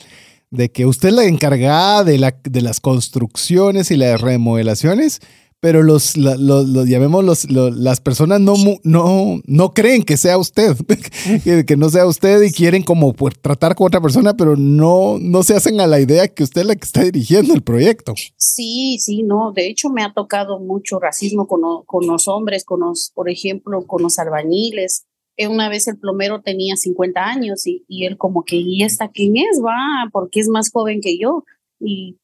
[0.52, 5.20] de que usted la encargada de, la, de las construcciones y las remodelaciones,
[5.60, 8.54] pero los, llamemos los, las personas no,
[8.84, 10.78] no, no creen que sea usted,
[11.66, 15.56] que, no sea usted y quieren como tratar con otra persona, pero no, no se
[15.56, 18.14] hacen a la idea que usted es la que está dirigiendo el proyecto.
[18.38, 22.82] Sí, sí, no, de hecho me ha tocado mucho racismo con, con los hombres, con
[22.82, 25.06] los, por ejemplo, con los albañiles.
[25.38, 29.10] Eh, una vez el plomero tenía 50 años y, y él como que, ¿y esta
[29.10, 29.62] quién es?
[29.64, 31.46] Va, porque es más joven que yo.
[31.80, 32.18] Y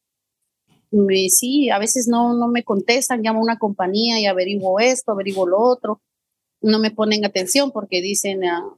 [0.92, 5.12] me, sí, a veces no, no me contestan, llamo a una compañía y averiguo esto,
[5.12, 6.02] averiguo lo otro.
[6.62, 8.78] No me ponen atención porque dicen, ah,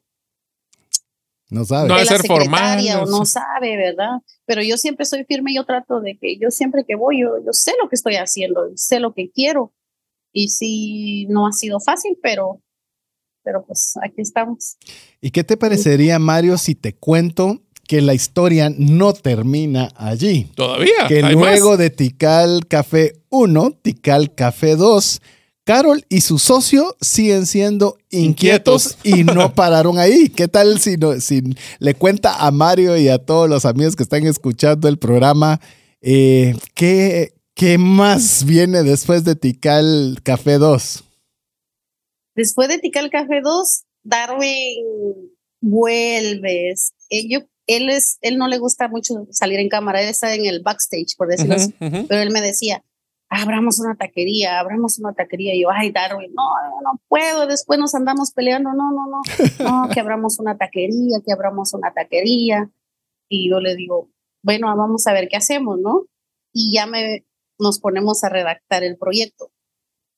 [1.50, 1.88] no sabe.
[1.88, 2.84] No ser formal.
[3.02, 4.22] O no sabe, ¿verdad?
[4.46, 7.38] Pero yo siempre soy firme y yo trato de que yo siempre que voy, yo,
[7.46, 9.74] yo sé lo que estoy haciendo, sé lo que quiero.
[10.32, 12.62] Y sí, no ha sido fácil, pero,
[13.46, 14.78] pero pues aquí estamos.
[15.22, 20.50] ¿Y qué te parecería, Mario, si te cuento que la historia no termina allí.
[20.56, 21.08] Todavía.
[21.08, 25.22] Que luego de Tikal Café 1, Tikal Café 2,
[25.64, 30.30] Carol y su socio siguen siendo inquietos, y no pararon ahí.
[30.30, 31.44] ¿Qué tal si, no, si
[31.78, 35.60] le cuenta a Mario y a todos los amigos que están escuchando el programa
[36.08, 41.04] eh, ¿qué, qué más viene después de Tikal Café 2?
[42.36, 45.32] Después de Tikal Café 2, Darwin
[45.62, 46.94] vuelves.
[47.10, 50.46] Eh, yo él, es, él no le gusta mucho salir en cámara, él está en
[50.46, 52.84] el backstage, por decirlo así, pero él me decía,
[53.28, 55.56] abramos una taquería, abramos una taquería.
[55.56, 56.44] Y yo, ay, Darwin, no,
[56.84, 59.22] no puedo, después nos andamos peleando, no, no, no,
[59.60, 62.70] no, que abramos una taquería, que abramos una taquería.
[63.28, 64.10] Y yo le digo,
[64.44, 66.06] bueno, vamos a ver qué hacemos, ¿no?
[66.54, 67.26] Y ya me,
[67.58, 69.52] nos ponemos a redactar el proyecto.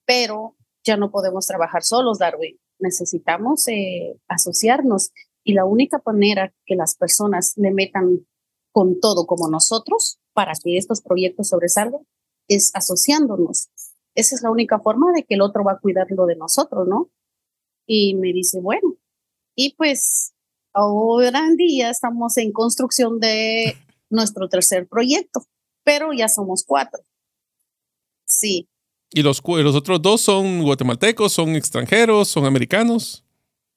[0.06, 0.57] Pero
[0.88, 2.58] ya no podemos trabajar solos, Darwin.
[2.80, 5.12] Necesitamos eh, asociarnos.
[5.44, 8.26] Y la única manera que las personas le metan
[8.72, 12.02] con todo como nosotros para que estos proyectos sobresalgan
[12.48, 13.70] es asociándonos.
[14.16, 16.88] Esa es la única forma de que el otro va a cuidar lo de nosotros,
[16.88, 17.10] ¿no?
[17.86, 18.96] Y me dice, bueno,
[19.56, 20.34] y pues
[20.74, 23.76] ahora en día estamos en construcción de
[24.10, 25.46] nuestro tercer proyecto,
[25.84, 27.02] pero ya somos cuatro.
[28.26, 28.70] Sí.
[29.12, 33.24] ¿Y los, los otros dos son guatemaltecos, son extranjeros, son americanos?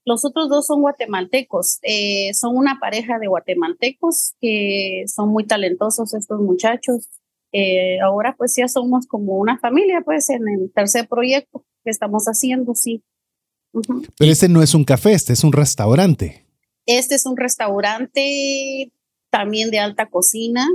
[0.05, 1.79] Los otros dos son guatemaltecos.
[1.83, 7.09] Eh, son una pareja de guatemaltecos que son muy talentosos estos muchachos.
[7.53, 12.25] Eh, ahora pues ya somos como una familia pues en el tercer proyecto que estamos
[12.27, 13.03] haciendo, sí.
[14.19, 16.47] Pero este no es un café, este es un restaurante.
[16.87, 18.93] Este es un restaurante
[19.31, 20.67] también de alta cocina.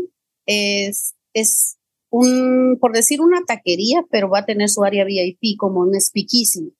[0.45, 1.77] Es, es
[2.15, 6.73] un, por decir una taquería, pero va a tener su área VIP como un speakeasy.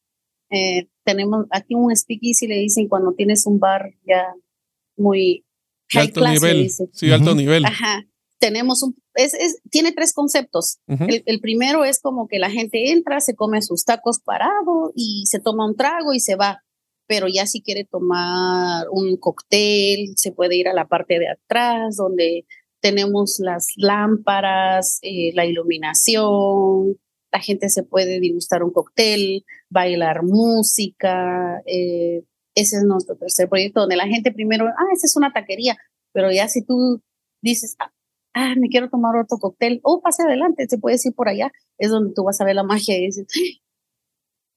[0.49, 4.34] Eh, tenemos aquí un speakeasy, le dicen cuando tienes un bar ya
[4.95, 5.45] muy
[5.94, 6.70] alto nivel.
[6.94, 7.66] Sí, alto nivel.
[7.66, 8.06] Ajá.
[8.40, 10.80] Tenemos un, es, es, tiene tres conceptos.
[10.88, 15.24] el, el, primero es como que la gente entra, se come sus tacos parado y
[15.26, 16.62] se toma un trago y se va.
[17.07, 21.98] Pero ya si quiere tomar un cóctel, se puede ir a la parte de atrás
[21.98, 22.45] donde
[22.86, 26.95] tenemos las lámparas, eh, la iluminación,
[27.32, 31.64] la gente se puede degustar un cóctel, bailar música.
[31.66, 32.22] Eh,
[32.53, 35.76] ese es nuestro tercer proyecto, donde la gente primero, ah, esa es una taquería,
[36.14, 37.02] pero ya si tú
[37.41, 37.91] dices, ah,
[38.36, 41.90] ah me quiero tomar otro cóctel, oh, pase adelante, se puede ir por allá, es
[41.90, 43.26] donde tú vas a ver la magia y dices,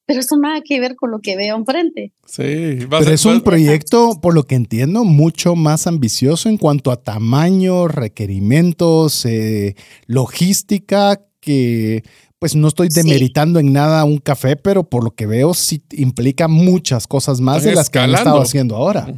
[0.09, 2.14] pero eso nada que ver con lo que veo enfrente.
[2.24, 7.02] Sí, pero es un proyecto, por lo que entiendo, mucho más ambicioso en cuanto a
[7.02, 9.76] tamaño, requerimientos, eh,
[10.06, 12.05] logística, que
[12.39, 16.48] pues no estoy demeritando en nada un café, pero por lo que veo sí implica
[16.48, 19.12] muchas cosas más de las que han estado haciendo ahora.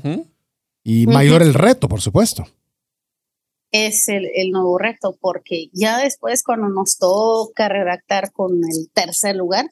[0.83, 2.49] Y mayor el reto, por supuesto.
[3.71, 9.37] Es el, el, nuevo reto, porque ya después cuando nos toca redactar con el tercer
[9.37, 9.71] lugar,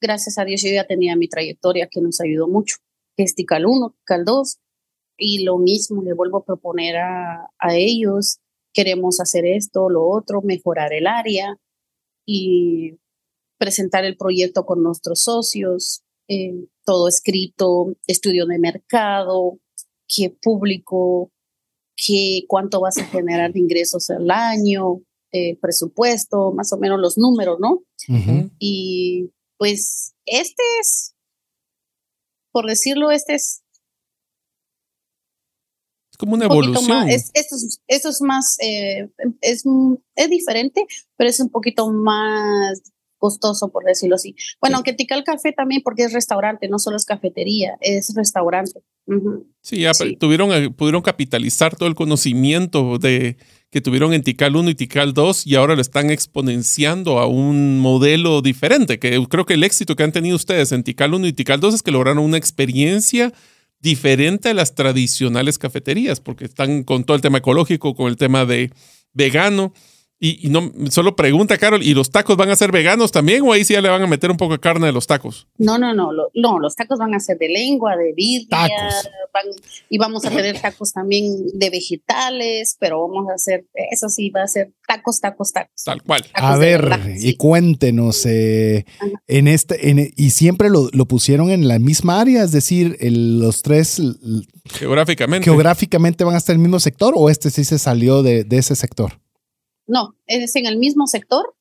[0.00, 2.76] gracias a Dios yo ya tenía mi trayectoria que nos ayudó mucho,
[3.16, 4.58] que es TICAL 1, TICAL 2,
[5.18, 8.38] y lo mismo le vuelvo a proponer a, a ellos,
[8.72, 11.58] queremos hacer esto, lo otro, mejorar el área,
[12.26, 12.98] y
[13.56, 19.58] presentar el proyecto con nuestros socios, eh, todo escrito, estudio de mercado,
[20.08, 21.30] qué público,
[21.94, 25.00] qué, cuánto vas a generar de ingresos al año,
[25.32, 27.82] eh, presupuesto, más o menos los números, ¿no?
[28.58, 31.14] Y pues este es,
[32.52, 33.62] por decirlo, este es
[36.18, 37.08] como una evolución.
[37.08, 39.10] es, esto, es, más, eh,
[39.42, 39.64] es,
[40.14, 42.80] es diferente, pero es un poquito más
[43.18, 44.34] costoso, por decirlo así.
[44.60, 48.80] Bueno, aunque Tikal Café también, porque es restaurante, no solo es cafetería, es restaurante.
[49.60, 53.36] Sí, ya Tuvieron, eh, pudieron capitalizar todo el conocimiento de,
[53.70, 57.78] que tuvieron en Tikal 1 y Tikal 2 y ahora lo están exponenciando a un
[57.78, 61.32] modelo diferente, que creo que el éxito que han tenido ustedes en Tikal 1 y
[61.32, 63.32] Tikal 2 es que lograron una experiencia
[63.80, 68.44] diferente a las tradicionales cafeterías, porque están con todo el tema ecológico, con el tema
[68.44, 68.72] de
[69.12, 69.72] vegano.
[70.18, 73.66] Y, no, solo pregunta, Carol, ¿y los tacos van a ser veganos también o ahí
[73.66, 75.46] sí ya le van a meter un poco de carne de los tacos?
[75.58, 78.66] No, no, no, no, los tacos van a ser de lengua, de birria,
[79.90, 84.44] y vamos a tener tacos también de vegetales, pero vamos a hacer, eso sí, va
[84.44, 85.84] a ser tacos, tacos, tacos.
[85.84, 86.24] Tal cual.
[86.32, 88.86] a ver, y cuéntenos, eh,
[89.26, 93.60] en este, en, y siempre lo, lo, pusieron en la misma área, es decir, los
[93.60, 94.00] tres...
[94.64, 95.44] Geográficamente.
[95.44, 98.56] Geográficamente van a estar en el mismo sector o este sí se salió de, de
[98.56, 99.20] ese sector?
[99.86, 101.54] No, es en el mismo sector,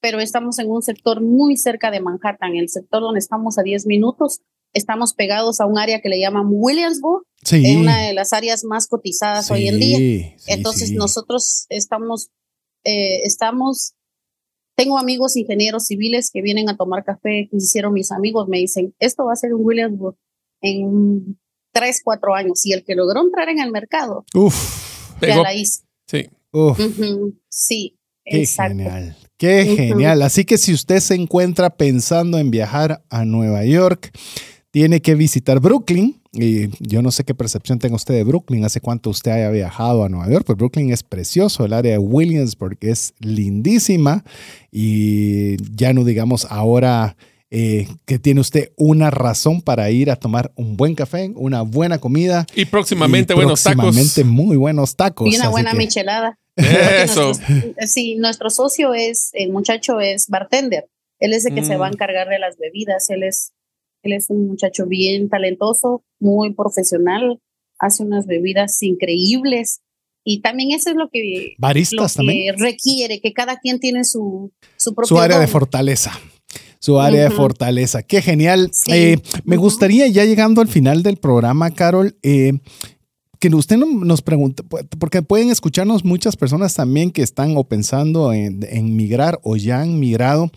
[0.00, 3.86] pero estamos en un sector muy cerca de Manhattan, el sector donde estamos a 10
[3.86, 4.40] minutos.
[4.72, 7.76] Estamos pegados a un área que le llaman Williamsburg, sí.
[7.76, 10.36] una de las áreas más cotizadas hoy en día.
[10.46, 12.30] Entonces nosotros estamos,
[12.84, 13.94] eh, estamos,
[14.76, 18.94] tengo amigos ingenieros civiles que vienen a tomar café, que hicieron mis amigos, me dicen,
[19.00, 20.16] esto va a ser un Williamsburg
[20.60, 21.38] en
[21.72, 22.64] tres, cuatro años.
[22.64, 25.82] Y el que logró entrar en el mercado, Uf, ya la hizo.
[26.06, 26.28] Sí.
[27.48, 27.96] Sí.
[28.24, 30.22] Qué genial, qué genial.
[30.22, 34.12] Así que si usted se encuentra pensando en viajar a Nueva York,
[34.70, 36.20] tiene que visitar Brooklyn.
[36.32, 40.04] Y yo no sé qué percepción tenga usted de Brooklyn, hace cuánto usted haya viajado
[40.04, 44.22] a Nueva York, pues Brooklyn es precioso, el área de Williamsburg es lindísima
[44.70, 47.16] y ya no digamos ahora
[47.52, 51.98] eh, que tiene usted una razón para ir a tomar un buen café, una buena
[51.98, 52.46] comida.
[52.54, 53.82] Y próximamente buenos tacos.
[53.82, 55.28] Próximamente muy buenos tacos.
[55.28, 56.38] Y una buena michelada.
[56.54, 57.32] Eso.
[57.86, 60.86] sí, nuestro socio es, el muchacho es bartender.
[61.18, 61.94] Él es el que se va a mm.
[61.94, 63.10] encargar de las bebidas.
[63.10, 63.52] Él es,
[64.04, 67.40] él es un muchacho bien talentoso, muy profesional,
[67.80, 69.80] hace unas bebidas increíbles.
[70.24, 72.56] Y también eso es lo que, Baristas también.
[72.58, 75.08] requiere, que cada quien tiene su, su propio.
[75.08, 76.12] Su área de fortaleza
[76.80, 78.02] su área de fortaleza.
[78.02, 78.70] Qué genial.
[78.88, 82.54] Eh, me gustaría, ya llegando al final del programa, Carol, eh,
[83.38, 84.62] que usted nos pregunte,
[84.98, 90.00] porque pueden escucharnos muchas personas también que están o pensando en, migrar o ya han
[90.00, 90.50] migrado.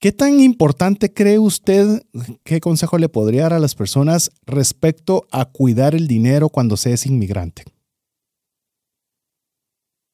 [0.00, 2.02] ¿Qué tan importante cree usted,
[2.44, 6.92] qué consejo le podría dar a las personas respecto a cuidar el dinero cuando se
[6.92, 7.64] es inmigrante?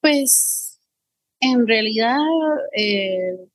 [0.01, 0.81] Pues
[1.41, 2.19] en realidad
[2.77, 3.49] eh,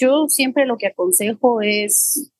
[0.00, 2.32] yo siempre lo que aconsejo es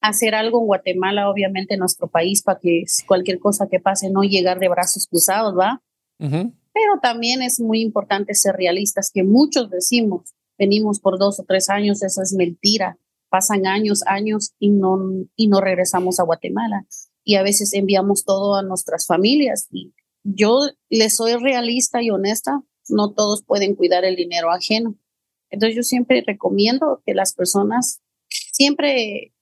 [0.00, 4.22] hacer algo en Guatemala, obviamente en nuestro país, para que cualquier cosa que pase no
[4.22, 5.82] llegar de brazos cruzados, ¿va?
[6.18, 11.70] Pero también es muy importante ser realistas, que muchos decimos, venimos por dos o tres
[11.70, 12.98] años, eso es mentira.
[13.30, 14.98] Pasan años, años y no,
[15.36, 16.86] y no regresamos a Guatemala.
[17.24, 19.68] Y a veces enviamos todo a nuestras familias.
[19.72, 20.60] Y yo
[20.90, 24.96] le soy realista y honesta, no todos pueden cuidar el dinero ajeno.
[25.54, 29.32] Entonces yo siempre recomiendo que las personas siempre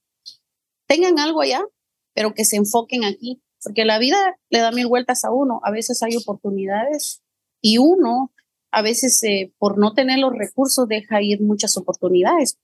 [0.86, 1.62] tengan algo allá,
[2.14, 5.60] pero que se enfoquen aquí, porque la vida le da mil vueltas a uno.
[5.64, 7.22] A veces hay oportunidades
[7.62, 8.32] y uno,
[8.70, 12.58] a veces eh, por no tener los recursos, deja ir muchas oportunidades.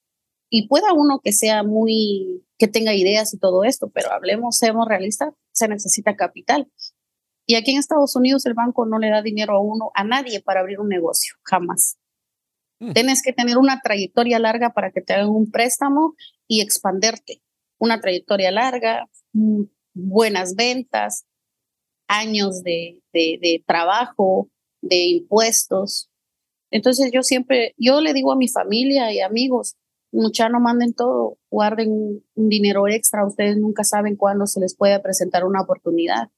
[0.51, 4.89] Y pueda uno que sea muy, que tenga ideas y todo esto, pero hablemos, seamos
[4.89, 6.70] realistas, se necesita capital.
[7.47, 10.43] Y aquí en Estados Unidos el banco no le da dinero a uno, a nadie
[10.43, 11.97] para abrir un negocio, jamás.
[12.81, 12.93] Mm.
[12.93, 16.15] Tienes que tener una trayectoria larga para que te hagan un préstamo
[16.47, 17.43] y expanderte
[17.79, 19.63] una trayectoria larga, mm,
[19.95, 21.25] buenas ventas,
[22.09, 24.49] años de, de, trabajo,
[24.81, 26.09] de impuestos.
[26.71, 29.77] Entonces yo siempre, yo le digo a mi familia y amigos,
[30.11, 31.91] mucha no manden todo, guarden
[32.35, 36.31] un, dinero extra, ustedes nunca saben cuándo se les puede presentar una oportunidad.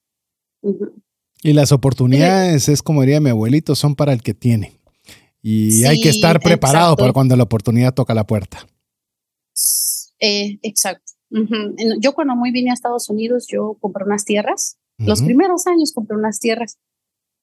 [1.43, 4.80] Y las oportunidades, es como diría mi abuelito, son para el que tiene.
[5.43, 8.67] Y hay que estar preparado para cuando la oportunidad toca la puerta.
[10.21, 11.13] Eh, exacto.
[12.01, 14.77] Yo cuando muy vine a Estados Unidos, yo compré unas tierras.
[14.99, 16.79] Los primeros años compré unas tierras,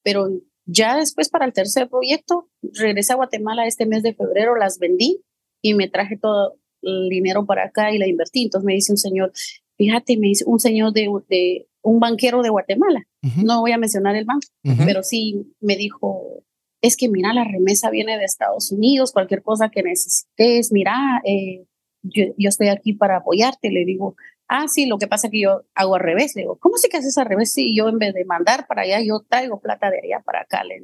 [0.04, 0.28] pero
[0.64, 5.24] ya después para el tercer proyecto, regresé a Guatemala este mes de febrero, las vendí
[5.60, 8.44] y me traje todo el dinero para acá y la invertí.
[8.44, 9.32] Entonces me dice un señor,
[9.76, 13.08] fíjate, me dice un señor de, de un banquero de Guatemala,
[13.42, 14.46] no voy a mencionar el banco,
[14.84, 16.44] pero sí me dijo,
[16.80, 21.64] es que mira, la remesa viene de Estados Unidos, cualquier cosa que necesites, mira, eh,
[22.02, 23.70] yo, estoy aquí para apoyarte.
[23.70, 24.16] Le digo,
[24.48, 26.34] ah, sí, lo que pasa es que yo hago al revés.
[26.34, 27.52] Le digo, ¿cómo sé que haces al revés?
[27.52, 30.64] Sí, yo en vez de mandar para allá, yo traigo plata de allá para acá,
[30.64, 30.82] le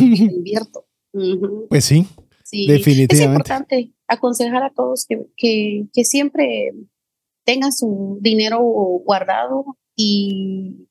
[0.00, 0.86] invierto.
[1.68, 2.06] Pues sí,
[2.42, 3.14] sí, definitivamente.
[3.16, 6.72] Es importante aconsejar a todos que, que, que siempre
[7.44, 10.88] tengan su dinero guardado y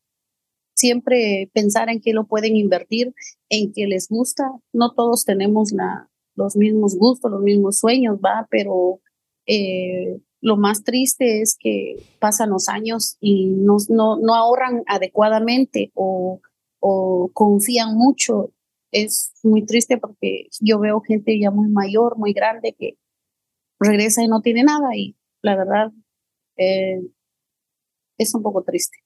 [0.82, 3.14] siempre pensar en qué lo pueden invertir,
[3.50, 4.52] en qué les gusta.
[4.74, 5.72] No todos tenemos
[6.36, 9.00] los mismos gustos, los mismos sueños, va, pero
[9.46, 15.92] eh, lo más triste es que pasan los años y no, no, no ahorran adecuadamente
[15.94, 16.42] o,
[16.80, 18.52] o confían mucho.
[18.92, 22.98] Es muy triste porque yo veo gente ya muy mayor, muy grande, que
[23.80, 25.92] regresa y no tiene nada y la verdad
[26.58, 27.02] eh,
[28.22, 28.98] es un poco triste.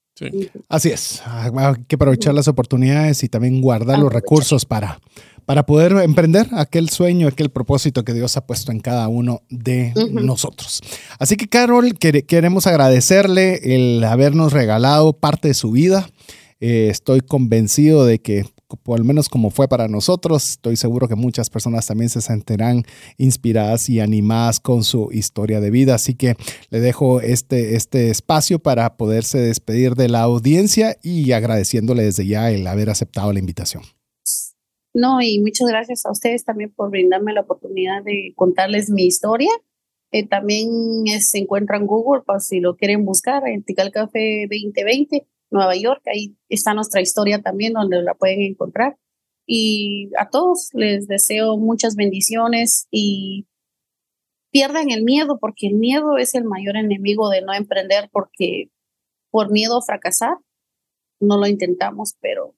[0.68, 1.50] Así es, hay
[1.86, 4.98] que aprovechar las oportunidades y también guardar los recursos para,
[5.44, 9.92] para poder emprender aquel sueño, aquel propósito que Dios ha puesto en cada uno de
[10.10, 10.80] nosotros.
[11.18, 16.08] Así que Carol, queremos agradecerle el habernos regalado parte de su vida.
[16.60, 18.46] Eh, estoy convencido de que
[18.82, 22.82] por al menos como fue para nosotros, estoy seguro que muchas personas también se sentirán
[23.16, 25.94] inspiradas y animadas con su historia de vida.
[25.94, 26.34] Así que
[26.70, 32.50] le dejo este, este espacio para poderse despedir de la audiencia y agradeciéndole desde ya
[32.50, 33.84] el haber aceptado la invitación.
[34.92, 39.50] No, y muchas gracias a ustedes también por brindarme la oportunidad de contarles mi historia.
[40.10, 40.68] Eh, también
[41.20, 45.26] se encuentra en Google, para si lo quieren buscar, en Tical Café 2020
[45.56, 46.02] Nueva York.
[46.06, 48.96] Ahí está nuestra historia también, donde la pueden encontrar.
[49.46, 53.46] Y a todos les deseo muchas bendiciones y
[54.50, 58.70] pierdan el miedo, porque el miedo es el mayor enemigo de no emprender, porque
[59.30, 60.38] por miedo a fracasar,
[61.20, 62.54] no lo intentamos, pero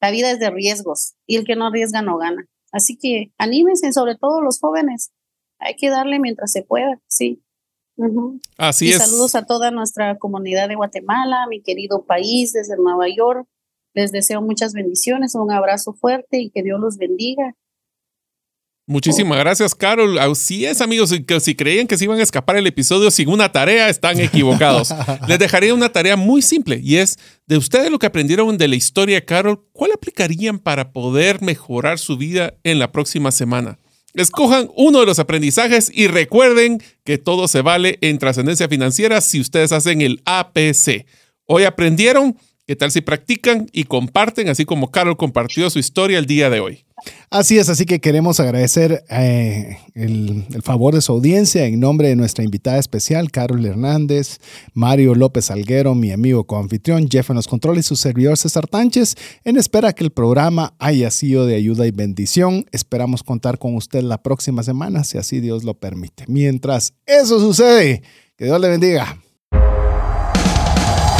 [0.00, 2.46] la vida es de riesgos y el que no arriesga no gana.
[2.72, 5.12] Así que anímense, sobre todo los jóvenes.
[5.58, 7.42] Hay que darle mientras se pueda, sí.
[8.56, 8.98] Así y es.
[8.98, 13.46] Saludos a toda nuestra comunidad de Guatemala, mi querido país desde Nueva York.
[13.94, 17.54] Les deseo muchas bendiciones, un abrazo fuerte y que Dios los bendiga.
[18.86, 20.18] Muchísimas gracias, Carol.
[20.18, 21.12] Así es, amigos.
[21.26, 24.94] Que si creían que se iban a escapar el episodio sin una tarea, están equivocados.
[25.28, 28.76] Les dejaré una tarea muy simple y es de ustedes lo que aprendieron de la
[28.76, 33.78] historia, Carol, ¿cuál aplicarían para poder mejorar su vida en la próxima semana?
[34.18, 39.38] Escojan uno de los aprendizajes y recuerden que todo se vale en trascendencia financiera si
[39.38, 41.06] ustedes hacen el APC.
[41.46, 42.36] Hoy aprendieron,
[42.68, 46.60] ¿qué tal si practican y comparten, así como Carol compartió su historia el día de
[46.60, 46.84] hoy?
[47.30, 52.16] Así es, así que queremos agradecer eh, el, favor de su audiencia en nombre de
[52.16, 54.38] nuestra invitada especial, Carol Hernández,
[54.74, 59.14] Mario López Alguero, mi amigo coanfitrión, Jeff en los controles y su servidor César Tánchez,
[59.44, 62.66] en espera que el programa haya sido de ayuda y bendición.
[62.70, 66.24] Esperamos contar con usted la próxima semana, si así Dios lo permite.
[66.26, 68.02] Mientras eso sucede,
[68.36, 69.18] que Dios le bendiga.